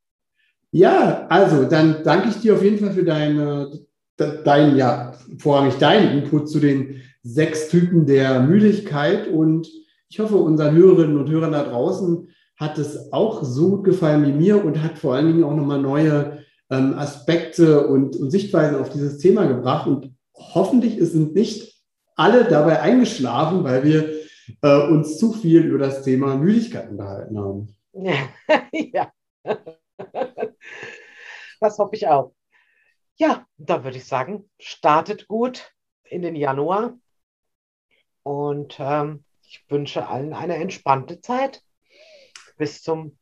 Ja, 0.72 1.26
also 1.30 1.66
dann 1.66 1.98
danke 2.04 2.30
ich 2.30 2.40
dir 2.40 2.54
auf 2.54 2.64
jeden 2.64 2.78
Fall 2.78 2.94
für 2.94 3.04
deine, 3.04 3.72
dein, 4.18 4.78
ja, 4.78 5.12
vorrangig 5.38 5.78
deinen 5.78 6.20
Input 6.20 6.50
zu 6.50 6.60
den 6.60 7.02
sechs 7.24 7.70
Typen 7.70 8.06
der 8.06 8.40
Müdigkeit 8.42 9.28
und 9.28 9.68
ich 10.10 10.20
hoffe, 10.20 10.38
unseren 10.38 10.76
Hörerinnen 10.76 11.18
und 11.18 11.30
Hörern 11.30 11.54
da 11.54 11.64
draußen 11.64 12.30
hat 12.58 12.78
es 12.78 13.12
auch 13.12 13.44
so 13.44 13.70
gut 13.72 13.86
gefallen 13.86 14.26
wie 14.26 14.34
mir 14.34 14.64
und 14.64 14.82
hat 14.84 15.00
vor 15.00 15.16
allen 15.16 15.28
Dingen 15.28 15.44
auch 15.44 15.56
nochmal 15.56 15.82
neue 15.82 16.44
ähm, 16.72 16.98
Aspekte 16.98 17.86
und, 17.88 18.16
und 18.16 18.32
Sichtweisen 18.32 18.80
auf 18.80 18.90
dieses 18.90 19.20
Thema 19.20 19.46
gebracht. 19.46 19.88
Und 19.88 20.16
hoffentlich 20.34 20.98
sind 21.00 21.36
nicht 21.36 21.76
alle 22.16 22.46
dabei 22.46 22.82
eingeschlafen, 22.82 23.64
weil 23.64 23.84
wir 23.84 24.22
äh, 24.62 24.88
uns 24.88 25.18
zu 25.18 25.34
viel 25.34 25.66
über 25.66 25.80
das 25.80 26.04
Thema 26.04 26.36
Müdigkeit 26.36 26.90
unterhalten 26.90 27.38
haben. 27.38 27.76
ja. 28.72 29.12
Das 31.64 31.78
hoffe 31.78 31.96
ich 31.96 32.08
auch. 32.08 32.34
Ja, 33.18 33.46
da 33.58 33.84
würde 33.84 33.98
ich 33.98 34.06
sagen, 34.06 34.50
startet 34.60 35.28
gut 35.28 35.76
in 36.04 36.24
den 36.24 36.36
Januar 36.36 36.98
und 38.24 38.78
ähm, 38.80 39.26
ich 39.44 39.64
wünsche 39.70 40.08
allen 40.08 40.34
eine 40.34 40.56
entspannte 40.56 41.22
Zeit. 41.22 41.62
Bis 42.58 42.82
zum 42.82 43.16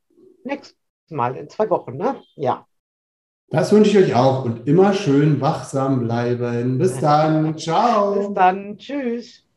nächsten 0.46 0.78
Mal 1.10 1.36
in 1.36 1.50
zwei 1.50 1.70
Wochen. 1.70 1.98
Ne? 1.98 2.24
Ja. 2.36 2.69
Das 3.52 3.72
wünsche 3.72 3.90
ich 3.90 3.98
euch 3.98 4.16
auch 4.16 4.46
und 4.46 4.68
immer 4.68 4.94
schön 4.94 5.42
wachsam 5.42 6.02
bleiben. 6.02 6.78
Bis 6.78 7.00
dann. 7.00 7.58
Ciao. 7.58 8.14
Bis 8.14 8.34
dann. 8.34 8.78
Tschüss. 8.78 9.49